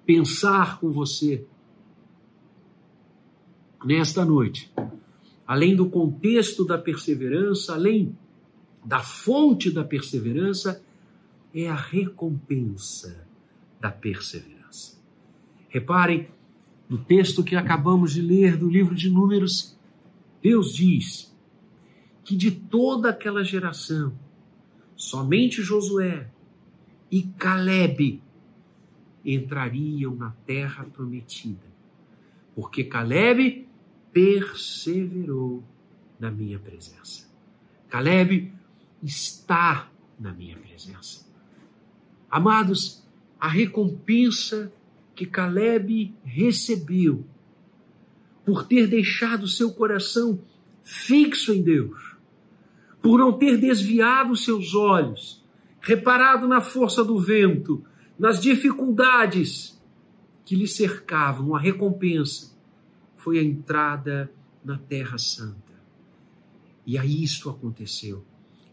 pensar 0.05 0.81
com 0.81 0.91
você 0.91 1.45
nesta 3.85 4.25
noite, 4.25 4.73
além 5.47 5.77
do 5.77 5.89
contexto 5.89 6.65
da 6.65 6.79
perseverança, 6.79 7.75
além 7.75 8.17
da 8.85 9.01
fonte 9.01 9.71
da 9.71 9.85
perseverança, 9.85 10.83
é 11.55 11.69
a 11.69 11.75
recompensa 11.75 13.27
da 13.81 13.91
perseverança. 13.91 14.99
Reparem 15.69 16.29
no 16.89 16.99
texto 16.99 17.45
que 17.45 17.55
acabamos 17.55 18.13
de 18.15 18.23
ler 18.23 18.57
do 18.57 18.69
livro 18.69 18.95
de 18.95 19.11
Números, 19.11 19.77
Deus 20.43 20.73
diz 20.73 21.35
que 22.25 22.37
de 22.37 22.51
toda 22.51 23.11
aquela 23.11 23.45
geração, 23.45 24.13
somente 24.97 25.63
Josué 25.63 26.29
e 27.11 27.23
Caleb 27.23 28.23
entrariam 29.25 30.15
na 30.15 30.31
terra 30.47 30.85
prometida, 30.85 31.67
porque 32.55 32.85
Caleb 32.85 33.67
perseverou 34.13 35.63
na 36.19 36.31
minha 36.31 36.59
presença. 36.59 37.29
Caleb 37.89 38.53
está 39.03 39.91
na 40.19 40.33
minha 40.33 40.57
presença. 40.57 41.27
Amados, 42.31 43.05
a 43.39 43.49
recompensa 43.49 44.73
que 45.15 45.27
Caleb 45.27 46.15
recebeu 46.25 47.25
por 48.45 48.67
ter 48.67 48.87
deixado 48.87 49.47
seu 49.47 49.73
coração 49.73 50.41
fixo 50.83 51.53
em 51.53 51.63
Deus, 51.63 52.17
por 53.03 53.19
não 53.19 53.33
ter 53.33 53.59
desviado 53.59 54.35
seus 54.35 54.75
olhos, 54.75 55.45
reparado 55.81 56.49
na 56.49 56.61
força 56.61 57.05
do 57.05 57.19
vento, 57.19 57.85
nas 58.19 58.41
dificuldades 58.41 59.79
que 60.45 60.57
lhe 60.57 60.67
cercavam, 60.67 61.55
a 61.55 61.61
recompensa 61.61 62.57
foi 63.17 63.39
a 63.39 63.43
entrada 63.43 64.33
na 64.65 64.79
Terra 64.79 65.19
Santa. 65.19 65.75
E 66.87 66.97
aí 66.97 67.23
isto 67.23 67.51
aconteceu. 67.51 68.25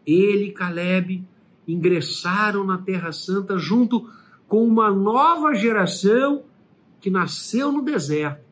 Ele 0.05 0.45
e 0.45 0.51
Caleb 0.51 1.23
ingressaram 1.67 2.63
na 2.63 2.77
Terra 2.77 3.11
Santa 3.11 3.57
junto 3.57 4.09
com 4.47 4.63
uma 4.65 4.91
nova 4.91 5.53
geração 5.53 6.43
que 6.99 7.09
nasceu 7.09 7.71
no 7.71 7.81
deserto. 7.81 8.43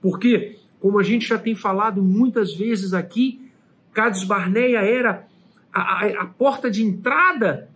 Porque, 0.00 0.58
como 0.80 0.98
a 0.98 1.02
gente 1.02 1.26
já 1.26 1.38
tem 1.38 1.54
falado 1.54 2.02
muitas 2.02 2.54
vezes 2.54 2.92
aqui, 2.92 3.50
Cades 3.92 4.24
Barneia 4.24 4.78
era 4.78 5.26
a, 5.72 5.80
a, 5.80 6.22
a 6.22 6.26
porta 6.26 6.70
de 6.70 6.84
entrada 6.84 7.68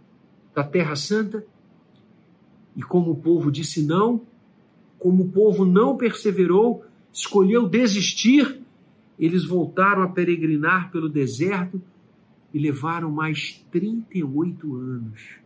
da 0.55 0.63
Terra 0.63 0.97
Santa. 0.97 1.45
E 2.77 2.83
como 2.83 3.13
o 3.13 3.17
povo 3.17 3.51
disse 3.51 3.85
não, 3.85 4.23
como 4.99 5.25
o 5.25 5.29
povo 5.29 5.65
não 5.65 5.97
perseverou, 5.97 6.85
escolheu 7.13 7.69
desistir, 7.69 8.61
eles 9.19 9.45
voltaram 9.45 10.03
a 10.03 10.09
peregrinar 10.09 10.91
pelo 10.91 11.09
deserto 11.09 11.83
e 12.53 12.59
levaram 12.59 13.11
mais 13.11 13.65
38 13.71 14.77
anos 14.77 15.39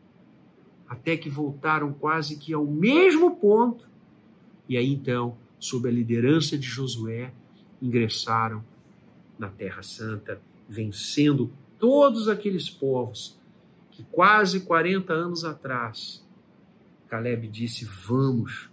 até 0.93 1.17
que 1.17 1.31
voltaram 1.31 1.91
quase 1.91 2.37
que 2.37 2.53
ao 2.53 2.67
mesmo 2.67 3.37
ponto. 3.37 3.89
E 4.69 4.77
aí 4.77 4.93
então, 4.93 5.39
sob 5.59 5.89
a 5.89 5.93
liderança 5.93 6.59
de 6.59 6.67
Josué, 6.67 7.33
ingressaram 7.81 8.63
na 9.39 9.49
Terra 9.49 9.83
Santa, 9.83 10.39
vencendo 10.69 11.51
todos 11.79 12.29
aqueles 12.29 12.69
povos 12.69 13.41
que 13.91 14.05
quase 14.05 14.61
40 14.61 15.13
anos 15.15 15.45
atrás 15.45 16.23
Caleb 17.09 17.49
disse: 17.49 17.85
Vamos, 17.85 18.71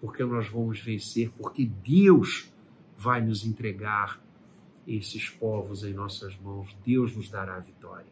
porque 0.00 0.24
nós 0.24 0.48
vamos 0.48 0.80
vencer, 0.80 1.30
porque 1.38 1.66
Deus 1.66 2.52
vai 2.96 3.20
nos 3.20 3.44
entregar 3.44 4.20
esses 4.96 5.28
povos 5.28 5.84
em 5.84 5.94
nossas 5.94 6.36
mãos, 6.40 6.76
Deus 6.84 7.14
nos 7.14 7.30
dará 7.30 7.56
a 7.56 7.60
vitória. 7.60 8.10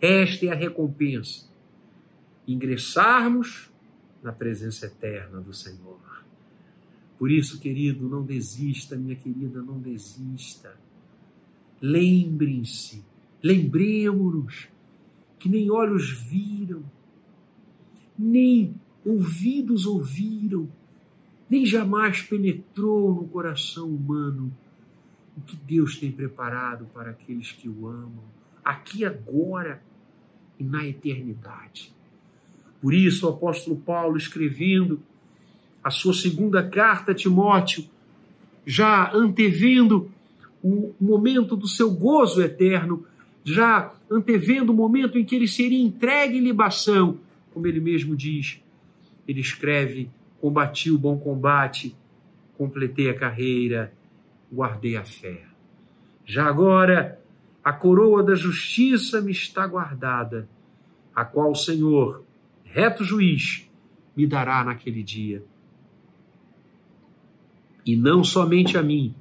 Esta 0.00 0.46
é 0.46 0.48
a 0.50 0.54
recompensa 0.54 1.48
ingressarmos 2.46 3.70
na 4.22 4.32
presença 4.32 4.86
eterna 4.86 5.40
do 5.40 5.54
Senhor. 5.54 6.00
Por 7.18 7.30
isso, 7.30 7.60
querido, 7.60 8.08
não 8.08 8.24
desista, 8.24 8.96
minha 8.96 9.14
querida, 9.14 9.62
não 9.62 9.78
desista. 9.78 10.74
Lembrem-se, 11.80 13.04
lembremos-nos 13.42 14.68
que 15.38 15.48
nem 15.48 15.70
olhos 15.70 16.10
viram, 16.10 16.82
nem 18.18 18.74
ouvidos 19.04 19.86
ouviram, 19.86 20.68
nem 21.48 21.64
jamais 21.64 22.20
penetrou 22.22 23.14
no 23.14 23.28
coração 23.28 23.88
humano 23.88 24.52
o 25.36 25.40
que 25.40 25.56
Deus 25.56 25.96
tem 25.98 26.10
preparado 26.10 26.86
para 26.92 27.10
aqueles 27.10 27.52
que 27.52 27.68
o 27.68 27.86
amam, 27.86 28.24
aqui 28.64 29.04
agora 29.04 29.82
e 30.58 30.64
na 30.64 30.86
eternidade. 30.86 31.92
Por 32.80 32.94
isso, 32.94 33.26
o 33.26 33.30
apóstolo 33.30 33.76
Paulo, 33.76 34.16
escrevendo 34.16 35.00
a 35.82 35.90
sua 35.90 36.14
segunda 36.14 36.66
carta 36.66 37.12
a 37.12 37.14
Timóteo, 37.14 37.84
já 38.66 39.10
antevendo 39.14 40.10
o 40.62 40.94
momento 41.00 41.56
do 41.56 41.66
seu 41.66 41.90
gozo 41.90 42.42
eterno, 42.42 43.06
já 43.42 43.92
antevendo 44.10 44.72
o 44.72 44.76
momento 44.76 45.18
em 45.18 45.24
que 45.24 45.34
ele 45.34 45.48
seria 45.48 45.82
entregue 45.82 46.38
em 46.38 46.42
libação, 46.42 47.18
como 47.52 47.66
ele 47.66 47.80
mesmo 47.80 48.14
diz, 48.14 48.62
ele 49.26 49.40
escreve: 49.40 50.10
Combati 50.40 50.90
o 50.90 50.98
bom 50.98 51.18
combate, 51.18 51.96
completei 52.56 53.08
a 53.08 53.14
carreira, 53.14 53.92
guardei 54.52 54.96
a 54.96 55.04
fé. 55.04 55.44
Já 56.24 56.46
agora, 56.46 57.20
a 57.62 57.72
coroa 57.72 58.22
da 58.22 58.34
justiça 58.34 59.20
me 59.20 59.32
está 59.32 59.66
guardada, 59.66 60.48
a 61.14 61.24
qual 61.24 61.50
o 61.50 61.56
Senhor, 61.56 62.24
reto 62.64 63.04
juiz, 63.04 63.68
me 64.16 64.26
dará 64.26 64.64
naquele 64.64 65.02
dia. 65.02 65.44
E 67.84 67.96
não 67.96 68.22
somente 68.22 68.76
a 68.76 68.82
mim, 68.82 69.14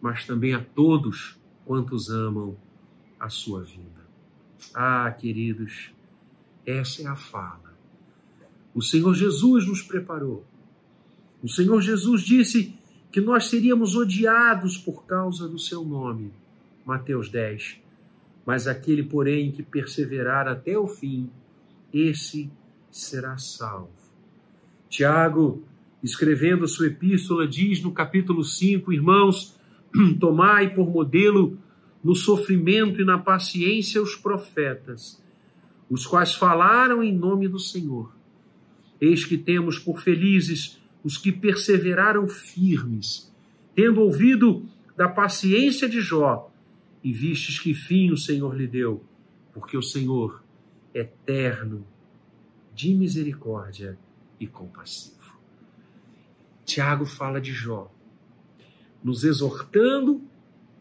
mas 0.00 0.26
também 0.26 0.54
a 0.54 0.60
todos 0.60 1.38
quantos 1.64 2.10
amam 2.10 2.56
a 3.18 3.28
sua 3.28 3.62
vida. 3.62 4.04
Ah, 4.74 5.10
queridos, 5.10 5.90
essa 6.66 7.02
é 7.02 7.06
a 7.06 7.16
fala. 7.16 7.74
O 8.74 8.82
Senhor 8.82 9.14
Jesus 9.14 9.66
nos 9.66 9.82
preparou. 9.82 10.44
O 11.42 11.48
Senhor 11.48 11.80
Jesus 11.80 12.22
disse 12.22 12.76
que 13.14 13.20
nós 13.20 13.46
seríamos 13.46 13.94
odiados 13.94 14.76
por 14.76 15.06
causa 15.06 15.46
do 15.46 15.56
seu 15.56 15.84
nome. 15.84 16.32
Mateus 16.84 17.28
10. 17.28 17.80
Mas 18.44 18.66
aquele, 18.66 19.04
porém, 19.04 19.52
que 19.52 19.62
perseverar 19.62 20.48
até 20.48 20.76
o 20.76 20.88
fim, 20.88 21.30
esse 21.92 22.50
será 22.90 23.38
salvo. 23.38 23.92
Tiago, 24.88 25.62
escrevendo 26.02 26.66
sua 26.66 26.88
epístola, 26.88 27.46
diz 27.46 27.80
no 27.80 27.92
capítulo 27.92 28.42
5, 28.42 28.92
irmãos, 28.92 29.56
tomai 30.18 30.74
por 30.74 30.90
modelo 30.90 31.56
no 32.02 32.16
sofrimento 32.16 33.00
e 33.00 33.04
na 33.04 33.16
paciência 33.16 34.02
os 34.02 34.16
profetas, 34.16 35.22
os 35.88 36.04
quais 36.04 36.34
falaram 36.34 37.00
em 37.00 37.16
nome 37.16 37.46
do 37.46 37.60
Senhor. 37.60 38.12
Eis 39.00 39.24
que 39.24 39.38
temos 39.38 39.78
por 39.78 40.02
felizes 40.02 40.82
os 41.04 41.18
que 41.18 41.30
perseveraram 41.30 42.26
firmes, 42.26 43.30
tendo 43.74 44.00
ouvido 44.00 44.66
da 44.96 45.08
paciência 45.08 45.88
de 45.88 46.00
Jó, 46.00 46.50
e 47.02 47.12
vistes 47.12 47.58
que 47.58 47.74
fim 47.74 48.10
o 48.10 48.16
Senhor 48.16 48.56
lhe 48.56 48.66
deu, 48.66 49.04
porque 49.52 49.76
o 49.76 49.82
Senhor 49.82 50.42
é 50.94 51.00
eterno, 51.00 51.86
de 52.74 52.94
misericórdia 52.94 53.98
e 54.40 54.46
compassivo. 54.46 55.38
Tiago 56.64 57.04
fala 57.04 57.40
de 57.40 57.52
Jó, 57.52 57.92
nos 59.02 59.22
exortando 59.22 60.22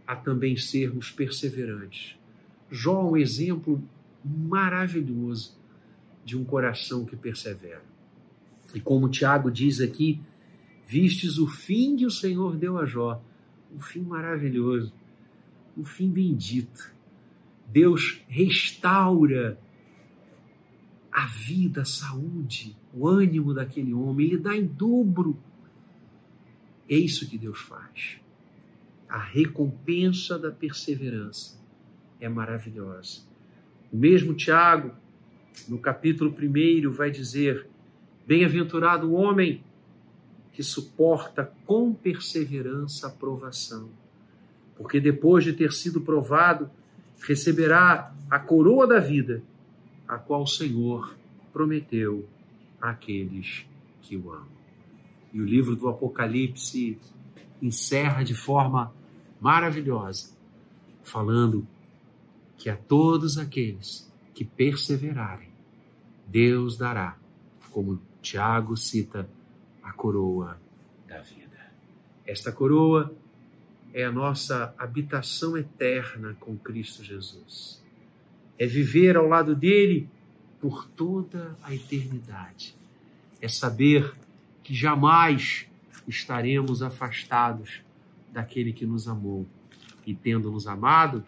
a 0.07 0.15
também 0.15 0.55
sermos 0.55 1.11
perseverantes. 1.11 2.17
Jó 2.71 3.01
é 3.01 3.03
um 3.03 3.17
exemplo 3.17 3.83
maravilhoso 4.23 5.57
de 6.23 6.37
um 6.37 6.45
coração 6.45 7.05
que 7.05 7.15
persevera. 7.15 7.92
E 8.73 8.79
como 8.79 9.09
Tiago 9.09 9.51
diz 9.51 9.79
aqui, 9.79 10.19
vistes 10.87 11.37
o 11.37 11.47
fim 11.47 11.95
que 11.95 12.05
o 12.05 12.11
Senhor 12.11 12.55
deu 12.55 12.77
a 12.77 12.85
Jó, 12.85 13.21
um 13.73 13.79
fim 13.79 14.01
maravilhoso, 14.01 14.93
um 15.77 15.85
fim 15.85 16.09
bendito. 16.09 16.91
Deus 17.67 18.21
restaura 18.27 19.57
a 21.11 21.27
vida, 21.27 21.81
a 21.81 21.85
saúde, 21.85 22.75
o 22.93 23.07
ânimo 23.07 23.53
daquele 23.53 23.93
homem, 23.93 24.27
ele 24.27 24.37
dá 24.37 24.55
em 24.55 24.65
dobro. 24.65 25.37
É 26.89 26.95
isso 26.95 27.29
que 27.29 27.37
Deus 27.37 27.59
faz. 27.59 28.19
A 29.07 29.19
recompensa 29.19 30.39
da 30.39 30.51
perseverança 30.51 31.59
é 32.19 32.27
maravilhosa. 32.27 33.21
O 33.91 33.97
mesmo 33.97 34.33
Tiago, 34.33 34.91
no 35.67 35.77
capítulo 35.77 36.35
1, 36.35 36.89
vai 36.91 37.11
dizer: 37.11 37.67
Bem-aventurado 38.25 39.09
o 39.09 39.13
homem 39.13 39.63
que 40.53 40.63
suporta 40.63 41.51
com 41.65 41.93
perseverança 41.93 43.07
a 43.07 43.09
provação, 43.09 43.89
porque 44.77 44.99
depois 44.99 45.43
de 45.43 45.53
ter 45.53 45.73
sido 45.73 45.99
provado, 45.99 46.69
receberá 47.21 48.13
a 48.29 48.39
coroa 48.39 48.87
da 48.87 48.99
vida, 48.99 49.43
a 50.07 50.17
qual 50.17 50.43
o 50.43 50.47
Senhor 50.47 51.15
prometeu 51.51 52.27
àqueles 52.79 53.65
que 54.01 54.15
o 54.15 54.31
amam. 54.31 54.47
E 55.33 55.41
o 55.41 55.45
livro 55.45 55.75
do 55.75 55.89
Apocalipse 55.89 56.97
encerra 57.61 58.23
de 58.23 58.35
forma 58.35 58.93
maravilhosa, 59.41 60.31
falando 61.03 61.67
que 62.57 62.69
a 62.69 62.77
todos 62.77 63.37
aqueles 63.37 64.09
que 64.33 64.45
perseverarem, 64.45 65.49
Deus 66.27 66.77
dará 66.77 67.17
como 67.71 67.99
Tiago 68.23 68.77
cita, 68.77 69.29
a 69.83 69.91
coroa 69.91 70.57
da 71.05 71.19
vida. 71.19 71.71
Esta 72.25 72.53
coroa 72.53 73.13
é 73.93 74.05
a 74.05 74.11
nossa 74.11 74.73
habitação 74.77 75.57
eterna 75.57 76.33
com 76.39 76.57
Cristo 76.57 77.03
Jesus. 77.03 77.83
É 78.57 78.65
viver 78.65 79.17
ao 79.17 79.27
lado 79.27 79.53
dele 79.53 80.09
por 80.61 80.87
toda 80.87 81.55
a 81.61 81.75
eternidade. 81.75 82.73
É 83.41 83.49
saber 83.49 84.15
que 84.63 84.73
jamais 84.73 85.67
estaremos 86.07 86.81
afastados 86.81 87.81
daquele 88.31 88.71
que 88.71 88.85
nos 88.85 89.05
amou 89.05 89.45
e, 90.07 90.15
tendo 90.15 90.49
nos 90.49 90.65
amado, 90.65 91.25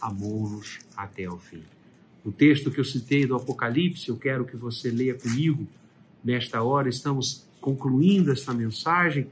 amou-nos 0.00 0.78
até 0.96 1.28
o 1.28 1.38
fim. 1.38 1.64
O 2.24 2.30
texto 2.30 2.70
que 2.70 2.78
eu 2.78 2.84
citei 2.84 3.26
do 3.26 3.34
Apocalipse, 3.34 4.08
eu 4.08 4.16
quero 4.16 4.44
que 4.44 4.56
você 4.56 4.90
leia 4.90 5.14
comigo 5.14 5.66
nesta 6.26 6.60
hora 6.60 6.88
estamos 6.88 7.46
concluindo 7.60 8.32
esta 8.32 8.52
mensagem 8.52 9.28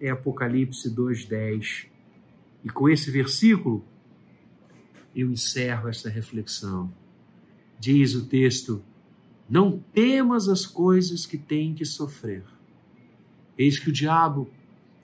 é 0.00 0.08
Apocalipse 0.08 0.88
2:10. 0.88 1.88
E 2.62 2.70
com 2.70 2.88
esse 2.88 3.10
versículo 3.10 3.84
eu 5.16 5.32
encerro 5.32 5.88
esta 5.88 6.08
reflexão. 6.08 6.92
Diz 7.80 8.14
o 8.14 8.24
texto: 8.26 8.80
Não 9.50 9.80
temas 9.92 10.48
as 10.48 10.64
coisas 10.64 11.26
que 11.26 11.36
tem 11.36 11.74
que 11.74 11.84
sofrer. 11.84 12.44
Eis 13.58 13.80
que 13.80 13.90
o 13.90 13.92
diabo 13.92 14.48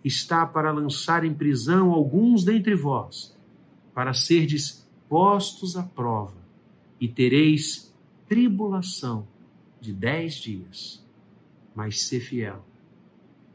está 0.05 0.47
para 0.47 0.70
lançar 0.70 1.25
em 1.25 1.35
prisão 1.35 1.90
alguns 1.90 2.44
dentre 2.44 2.77
vós, 2.77 3.37
para 3.92 4.14
serdes 4.14 4.87
postos 5.09 5.77
à 5.77 5.83
prova, 5.83 6.37
e 7.01 7.09
tereis 7.09 7.92
tribulação 8.29 9.27
de 9.81 9.92
dez 9.92 10.35
dias 10.35 11.04
mas 11.74 12.02
ser 12.02 12.20
fiel. 12.20 12.64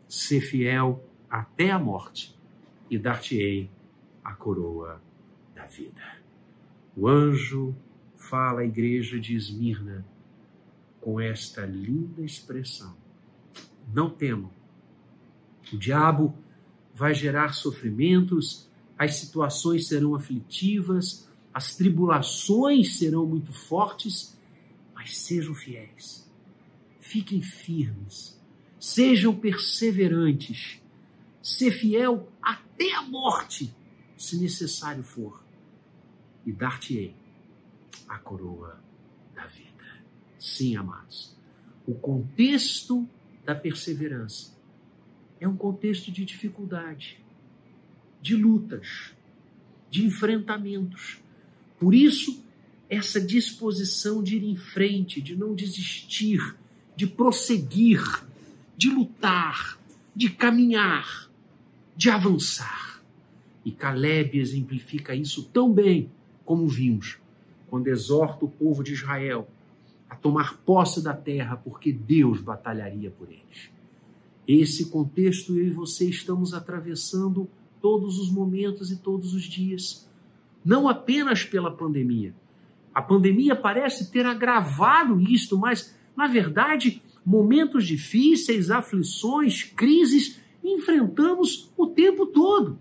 Ser 0.08 0.41
fiel 0.41 1.03
até 1.29 1.71
a 1.71 1.79
morte, 1.79 2.38
e 2.89 2.97
dar-te-ei 2.97 3.69
a 4.23 4.34
coroa 4.34 5.01
da 5.55 5.65
vida. 5.65 6.01
O 6.95 7.08
anjo 7.08 7.75
fala 8.15 8.62
à 8.62 8.65
igreja 8.65 9.19
de 9.19 9.36
Esmirna 9.36 10.05
com 10.99 11.19
esta 11.19 11.65
linda 11.65 12.23
expressão: 12.23 12.97
Não 13.93 14.10
temam. 14.10 14.51
O 15.71 15.77
diabo 15.77 16.36
vai 16.95 17.13
gerar 17.13 17.53
sofrimentos, 17.53 18.67
as 18.97 19.15
situações 19.15 19.88
serão 19.88 20.15
aflitivas, 20.15 21.29
as 21.53 21.75
tribulações 21.75 22.97
serão 22.97 23.25
muito 23.25 23.53
fortes, 23.53 24.38
mas 24.95 25.17
sejam 25.19 25.53
fiéis 25.53 26.29
fiquem 27.10 27.41
firmes, 27.41 28.39
sejam 28.80 29.36
perseverantes, 29.36 30.80
ser 31.41 31.72
fiel 31.72 32.32
até 32.39 32.93
a 32.93 33.02
morte, 33.02 33.74
se 34.15 34.38
necessário 34.38 35.04
for, 35.04 35.43
e 36.45 36.52
dar-te-ei 36.52 37.15
a 38.08 38.19
coroa 38.19 38.80
da 39.34 39.48
vida. 39.48 40.04
Sim, 40.38 40.76
amados, 40.76 41.36
o 41.88 41.95
contexto 41.95 43.10
da 43.43 43.56
perseverança 43.56 44.56
é 45.39 45.48
um 45.48 45.58
contexto 45.58 46.12
de 46.12 46.24
dificuldade, 46.24 47.19
de 48.22 48.36
lutas, 48.36 49.15
de 49.89 50.06
enfrentamentos. 50.06 51.19
Por 51.80 51.95
isso, 51.95 52.45
essa 52.88 53.19
disposição 53.19 54.22
de 54.22 54.38
ir 54.38 54.43
em 54.43 54.56
frente, 54.56 55.19
de 55.19 55.36
não 55.36 55.56
desistir, 55.56 56.39
de 57.00 57.08
prosseguir, 57.08 58.04
de 58.76 58.90
lutar, 58.90 59.80
de 60.14 60.30
caminhar, 60.30 61.32
de 61.96 62.10
avançar. 62.10 63.02
E 63.64 63.72
Caleb 63.72 64.38
exemplifica 64.38 65.16
isso 65.16 65.46
tão 65.46 65.72
bem 65.72 66.12
como 66.44 66.68
vimos 66.68 67.18
quando 67.70 67.88
exorta 67.88 68.44
o 68.44 68.50
povo 68.50 68.84
de 68.84 68.92
Israel 68.92 69.48
a 70.10 70.16
tomar 70.18 70.58
posse 70.58 71.02
da 71.02 71.14
terra, 71.14 71.56
porque 71.56 71.94
Deus 71.94 72.42
batalharia 72.42 73.10
por 73.10 73.30
eles. 73.30 73.72
Esse 74.46 74.90
contexto 74.90 75.58
eu 75.58 75.68
e 75.68 75.72
você 75.72 76.10
estamos 76.10 76.54
atravessando 76.54 77.50
todos 77.82 78.20
os 78.20 78.30
momentos 78.30 78.91
e 78.91 78.97
todos 78.97 79.34
os 79.34 79.43
dias, 79.43 80.06
não 80.66 80.89
apenas 80.89 81.45
pela 81.45 81.72
pandemia. 81.72 82.36
A 82.93 83.02
pandemia 83.02 83.56
parece 83.56 84.12
ter 84.12 84.26
agravado 84.26 85.18
isto, 85.22 85.58
mas 85.58 85.97
na 86.20 86.28
verdade, 86.28 87.01
momentos 87.26 87.88
difíceis, 87.88 88.70
aflições, 88.70 89.63
crises, 89.63 90.38
enfrentamos 90.61 91.72
o 91.78 91.88
tempo 91.88 92.26
todo. 92.26 92.78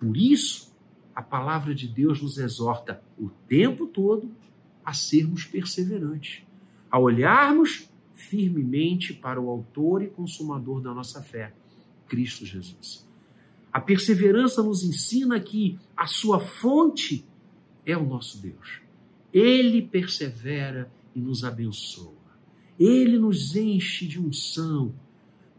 Por 0.00 0.16
isso, 0.16 0.74
a 1.14 1.22
palavra 1.22 1.72
de 1.72 1.86
Deus 1.86 2.20
nos 2.20 2.38
exorta 2.38 3.00
o 3.16 3.30
tempo 3.46 3.86
todo 3.86 4.32
a 4.84 4.92
sermos 4.92 5.44
perseverantes, 5.44 6.42
a 6.90 6.98
olharmos 6.98 7.88
firmemente 8.16 9.14
para 9.14 9.40
o 9.40 9.48
Autor 9.48 10.02
e 10.02 10.08
Consumador 10.08 10.80
da 10.80 10.92
nossa 10.92 11.22
fé, 11.22 11.52
Cristo 12.08 12.44
Jesus. 12.44 13.06
A 13.72 13.80
perseverança 13.80 14.60
nos 14.60 14.82
ensina 14.82 15.38
que 15.38 15.78
a 15.96 16.08
sua 16.08 16.40
fonte 16.40 17.24
é 17.86 17.96
o 17.96 18.04
nosso 18.04 18.42
Deus. 18.42 18.80
Ele 19.32 19.80
persevera 19.82 20.90
e 21.14 21.20
nos 21.20 21.44
abençoa. 21.44 22.19
Ele 22.80 23.18
nos 23.18 23.54
enche 23.54 24.06
de 24.06 24.18
unção 24.18 24.94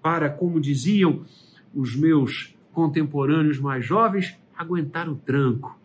para, 0.01 0.28
como 0.28 0.59
diziam 0.59 1.24
os 1.72 1.95
meus 1.95 2.55
contemporâneos 2.74 3.59
mais 3.59 3.86
jovens, 3.86 4.36
aguentar 4.57 5.07
o 5.07 5.15
tranco. 5.15 5.80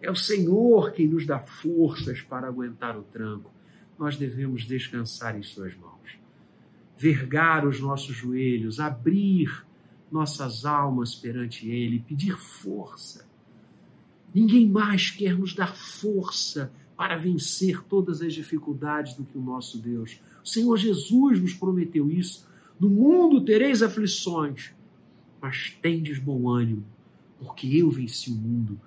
É 0.00 0.10
o 0.10 0.16
Senhor 0.16 0.92
quem 0.92 1.06
nos 1.06 1.26
dá 1.26 1.38
forças 1.38 2.22
para 2.22 2.48
aguentar 2.48 2.96
o 2.98 3.02
tranco. 3.02 3.52
Nós 3.98 4.16
devemos 4.16 4.64
descansar 4.64 5.38
em 5.38 5.42
Suas 5.42 5.76
mãos, 5.76 6.18
vergar 6.96 7.66
os 7.66 7.78
nossos 7.78 8.16
joelhos, 8.16 8.80
abrir 8.80 9.64
nossas 10.10 10.64
almas 10.64 11.14
perante 11.14 11.68
Ele, 11.68 12.00
pedir 12.00 12.38
força. 12.38 13.26
Ninguém 14.34 14.66
mais 14.66 15.10
quer 15.10 15.38
nos 15.38 15.54
dar 15.54 15.76
força 15.76 16.72
para 16.96 17.16
vencer 17.16 17.82
todas 17.82 18.22
as 18.22 18.32
dificuldades 18.32 19.14
do 19.14 19.24
que 19.24 19.36
o 19.36 19.42
nosso 19.42 19.78
Deus. 19.78 20.18
O 20.44 20.48
Senhor 20.48 20.76
Jesus 20.76 21.40
nos 21.40 21.54
prometeu 21.54 22.10
isso. 22.10 22.46
No 22.78 22.88
mundo 22.88 23.44
tereis 23.44 23.82
aflições, 23.82 24.72
mas 25.40 25.76
tendes 25.80 26.18
bom 26.18 26.48
ânimo, 26.48 26.84
porque 27.38 27.66
eu 27.76 27.90
venci 27.90 28.30
o 28.30 28.34
mundo. 28.34 28.80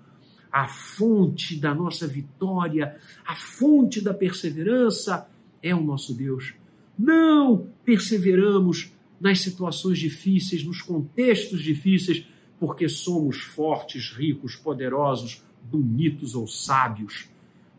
A 0.51 0.67
fonte 0.67 1.57
da 1.57 1.73
nossa 1.73 2.07
vitória, 2.07 2.97
a 3.25 3.35
fonte 3.35 4.01
da 4.01 4.13
perseverança 4.13 5.29
é 5.61 5.73
o 5.75 5.83
nosso 5.83 6.13
Deus. 6.13 6.53
Não 6.97 7.67
perseveramos 7.83 8.91
nas 9.19 9.41
situações 9.41 9.99
difíceis, 9.99 10.63
nos 10.63 10.81
contextos 10.81 11.61
difíceis, 11.61 12.25
porque 12.59 12.87
somos 12.87 13.37
fortes, 13.37 14.11
ricos, 14.11 14.55
poderosos, 14.55 15.43
bonitos 15.63 16.35
ou 16.35 16.47
sábios. 16.47 17.27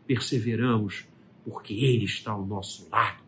Perseveramos 0.05 1.05
porque 1.43 1.73
Ele 1.73 2.05
está 2.05 2.31
ao 2.31 2.45
nosso 2.45 2.87
lado. 2.91 3.26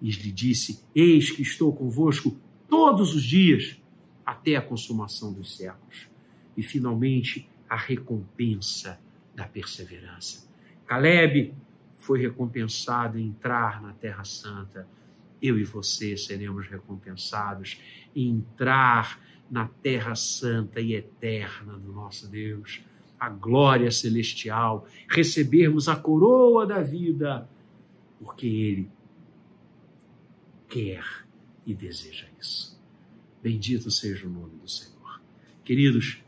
E 0.00 0.10
lhe 0.10 0.32
disse: 0.32 0.82
Eis 0.94 1.30
que 1.30 1.42
estou 1.42 1.72
convosco 1.74 2.36
todos 2.68 3.14
os 3.14 3.22
dias, 3.22 3.80
até 4.24 4.56
a 4.56 4.62
consumação 4.62 5.32
dos 5.32 5.56
séculos. 5.56 6.08
E 6.56 6.62
finalmente 6.62 7.48
a 7.68 7.76
recompensa 7.76 9.00
da 9.34 9.44
perseverança. 9.44 10.46
Caleb 10.86 11.54
foi 11.98 12.20
recompensado 12.20 13.18
em 13.18 13.28
entrar 13.28 13.82
na 13.82 13.92
Terra 13.92 14.24
Santa. 14.24 14.86
Eu 15.40 15.58
e 15.58 15.64
você 15.64 16.16
seremos 16.16 16.68
recompensados 16.68 17.80
em 18.14 18.28
entrar 18.28 19.18
na 19.50 19.68
Terra 19.82 20.14
Santa 20.14 20.80
e 20.80 20.94
eterna 20.94 21.78
do 21.78 21.92
nosso 21.92 22.28
Deus, 22.28 22.82
a 23.18 23.28
glória 23.28 23.90
celestial, 23.90 24.86
recebermos 25.08 25.88
a 25.88 25.96
coroa 25.96 26.66
da 26.66 26.82
vida, 26.82 27.48
porque 28.18 28.46
Ele 28.46 28.90
quer 30.74 31.04
e 31.64 31.72
deseja 31.72 32.26
isso. 32.40 32.76
Bendito 33.40 33.92
seja 33.92 34.26
o 34.26 34.30
nome 34.30 34.56
do 34.56 34.68
Senhor. 34.68 35.20
Queridos, 35.64 36.18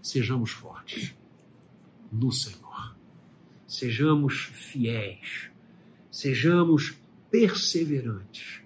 sejamos 0.00 0.52
fortes 0.52 1.12
no 2.12 2.30
Senhor. 2.30 2.94
Sejamos 3.66 4.44
fiéis. 4.44 5.50
Sejamos 6.08 6.96
perseverantes. 7.32 8.60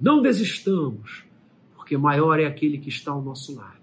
Não 0.00 0.20
desistamos, 0.20 1.22
porque 1.76 1.96
maior 1.96 2.40
é 2.40 2.46
aquele 2.46 2.78
que 2.78 2.88
está 2.88 3.12
ao 3.12 3.22
nosso 3.22 3.54
lado 3.54 3.78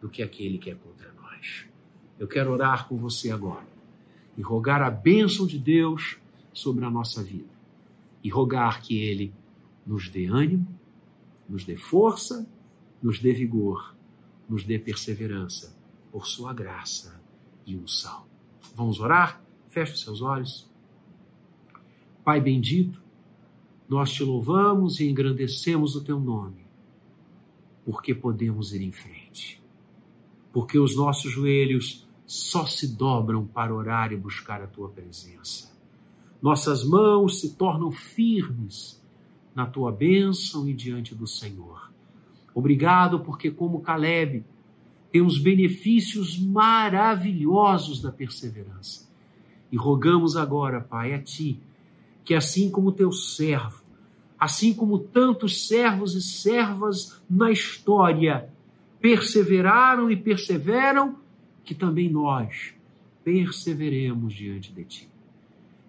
do 0.00 0.08
que 0.08 0.22
aquele 0.22 0.58
que 0.58 0.70
é 0.70 0.74
contra 0.76 1.12
nós. 1.14 1.64
Eu 2.20 2.28
quero 2.28 2.52
orar 2.52 2.86
com 2.86 2.96
você 2.96 3.32
agora 3.32 3.66
e 4.38 4.42
rogar 4.42 4.80
a 4.80 4.90
bênção 4.90 5.44
de 5.44 5.58
Deus 5.58 6.18
sobre 6.52 6.84
a 6.84 6.90
nossa 6.90 7.20
vida 7.20 7.50
e 8.22 8.28
rogar 8.28 8.80
que 8.80 8.96
Ele 8.96 9.34
nos 9.90 10.08
dê 10.08 10.26
ânimo, 10.26 10.68
nos 11.48 11.64
dê 11.64 11.76
força, 11.76 12.48
nos 13.02 13.18
dê 13.18 13.32
vigor, 13.32 13.96
nos 14.48 14.62
dê 14.62 14.78
perseverança 14.78 15.76
por 16.12 16.28
Sua 16.28 16.54
graça 16.54 17.20
e 17.66 17.76
unção. 17.76 18.24
Vamos 18.72 19.00
orar? 19.00 19.42
Feche 19.68 19.94
os 19.94 20.02
seus 20.02 20.22
olhos. 20.22 20.70
Pai 22.22 22.40
bendito, 22.40 23.02
nós 23.88 24.12
te 24.12 24.22
louvamos 24.22 25.00
e 25.00 25.10
engrandecemos 25.10 25.96
o 25.96 26.04
teu 26.04 26.20
nome, 26.20 26.64
porque 27.84 28.14
podemos 28.14 28.72
ir 28.72 28.82
em 28.82 28.92
frente, 28.92 29.60
porque 30.52 30.78
os 30.78 30.94
nossos 30.94 31.32
joelhos 31.32 32.08
só 32.24 32.64
se 32.64 32.96
dobram 32.96 33.44
para 33.44 33.74
orar 33.74 34.12
e 34.12 34.16
buscar 34.16 34.62
a 34.62 34.68
tua 34.68 34.88
presença. 34.88 35.76
Nossas 36.40 36.84
mãos 36.84 37.40
se 37.40 37.56
tornam 37.56 37.90
firmes 37.90 38.99
na 39.54 39.66
tua 39.66 39.90
bênção 39.90 40.68
e 40.68 40.74
diante 40.74 41.14
do 41.14 41.26
Senhor. 41.26 41.90
Obrigado, 42.54 43.20
porque, 43.20 43.50
como 43.50 43.80
Caleb, 43.80 44.44
temos 45.10 45.38
benefícios 45.38 46.38
maravilhosos 46.38 48.00
da 48.00 48.12
perseverança. 48.12 49.08
E 49.70 49.76
rogamos 49.76 50.36
agora, 50.36 50.80
Pai, 50.80 51.14
a 51.14 51.22
Ti, 51.22 51.60
que 52.24 52.34
assim 52.34 52.70
como 52.70 52.92
teu 52.92 53.12
servo, 53.12 53.82
assim 54.38 54.72
como 54.72 54.98
tantos 54.98 55.66
servos 55.66 56.14
e 56.14 56.22
servas 56.22 57.22
na 57.28 57.50
história 57.50 58.48
perseveraram 59.00 60.10
e 60.10 60.16
perseveram, 60.16 61.16
que 61.64 61.74
também 61.74 62.10
nós 62.10 62.74
perseveremos 63.24 64.34
diante 64.34 64.72
de 64.72 64.84
Ti. 64.84 65.08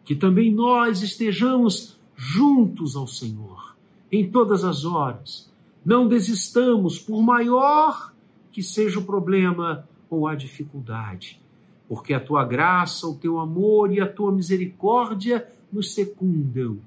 Que 0.03 0.15
também 0.15 0.51
nós 0.51 1.01
estejamos 1.01 1.99
juntos 2.23 2.95
ao 2.95 3.07
Senhor 3.07 3.75
em 4.11 4.29
todas 4.29 4.63
as 4.63 4.85
horas. 4.85 5.51
Não 5.83 6.07
desistamos, 6.07 6.99
por 6.99 7.19
maior 7.23 8.13
que 8.51 8.61
seja 8.61 8.99
o 8.99 9.03
problema 9.03 9.89
ou 10.07 10.27
a 10.27 10.35
dificuldade, 10.35 11.41
porque 11.89 12.13
a 12.13 12.19
tua 12.19 12.45
graça, 12.45 13.07
o 13.07 13.15
teu 13.15 13.39
amor 13.39 13.91
e 13.91 13.99
a 13.99 14.07
tua 14.07 14.31
misericórdia 14.31 15.51
nos 15.73 15.95
secundam, 15.95 16.77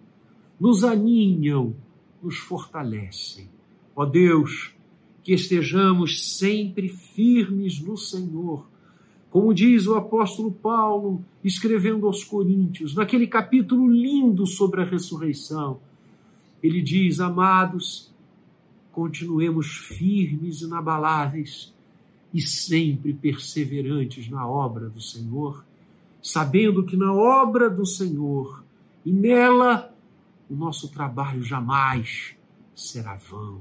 nos 0.61 0.85
aninham, 0.85 1.74
nos 2.22 2.37
fortalecem. 2.37 3.49
Ó 3.97 4.05
Deus, 4.05 4.72
que 5.24 5.32
estejamos 5.32 6.37
sempre 6.37 6.89
firmes 6.89 7.80
no 7.80 7.97
Senhor. 7.97 8.68
Como 9.35 9.53
diz 9.53 9.89
o 9.89 9.97
apóstolo 9.97 10.53
Paulo, 10.53 11.24
escrevendo 11.43 12.07
aos 12.07 12.22
Coríntios, 12.22 12.95
naquele 12.95 13.26
capítulo 13.26 13.91
lindo 13.91 14.47
sobre 14.47 14.80
a 14.80 14.85
ressurreição, 14.85 15.80
ele 16.62 16.80
diz: 16.80 17.18
Amados, 17.18 18.14
continuemos 18.93 19.66
firmes 19.76 20.61
inabaláveis 20.61 21.74
e 22.32 22.41
sempre 22.41 23.12
perseverantes 23.12 24.30
na 24.30 24.47
obra 24.47 24.89
do 24.89 25.01
Senhor, 25.01 25.64
sabendo 26.22 26.85
que 26.85 26.97
na 26.97 27.12
obra 27.12 27.68
do 27.68 27.85
Senhor 27.85 28.62
e 29.05 29.11
nela 29.11 29.93
o 30.49 30.55
nosso 30.55 30.87
trabalho 30.93 31.43
jamais 31.43 32.37
será 32.72 33.16
vão. 33.16 33.61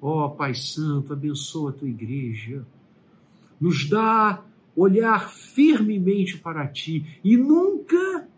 Ó 0.00 0.26
oh, 0.26 0.30
Pai 0.30 0.54
Santo, 0.54 1.12
abençoa 1.12 1.70
a 1.70 1.72
tua 1.72 1.88
igreja, 1.88 2.64
nos 3.60 3.88
dá 3.88 4.44
olhar 4.76 5.30
firmemente 5.30 6.36
para 6.38 6.68
ti 6.68 7.18
e 7.24 7.36
nunca 7.36 8.28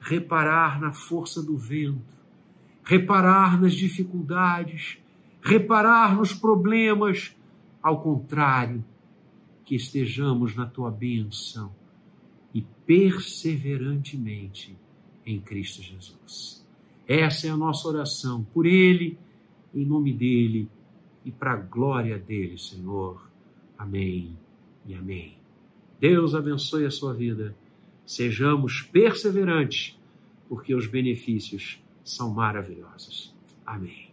reparar 0.00 0.80
na 0.80 0.92
força 0.92 1.42
do 1.42 1.56
vento, 1.56 2.18
reparar 2.82 3.60
nas 3.60 3.74
dificuldades, 3.74 4.98
reparar 5.40 6.16
nos 6.16 6.32
problemas, 6.34 7.36
ao 7.82 8.00
contrário, 8.02 8.84
que 9.64 9.76
estejamos 9.76 10.56
na 10.56 10.66
tua 10.66 10.90
bênção 10.90 11.72
e 12.52 12.62
perseverantemente 12.84 14.76
em 15.24 15.38
Cristo 15.40 15.80
Jesus. 15.82 16.66
Essa 17.06 17.46
é 17.46 17.50
a 17.50 17.56
nossa 17.56 17.86
oração 17.88 18.44
por 18.52 18.66
Ele, 18.66 19.16
em 19.74 19.84
nome 19.84 20.12
dEle 20.12 20.68
e 21.24 21.30
para 21.30 21.52
a 21.52 21.56
glória 21.56 22.18
dEle, 22.18 22.58
Senhor. 22.58 23.30
Amém 23.78 24.36
e 24.86 24.94
amém. 24.94 25.39
Deus 26.00 26.34
abençoe 26.34 26.86
a 26.86 26.90
sua 26.90 27.12
vida. 27.12 27.54
Sejamos 28.06 28.80
perseverantes, 28.80 30.00
porque 30.48 30.74
os 30.74 30.86
benefícios 30.86 31.78
são 32.02 32.32
maravilhosos. 32.32 33.34
Amém. 33.66 34.09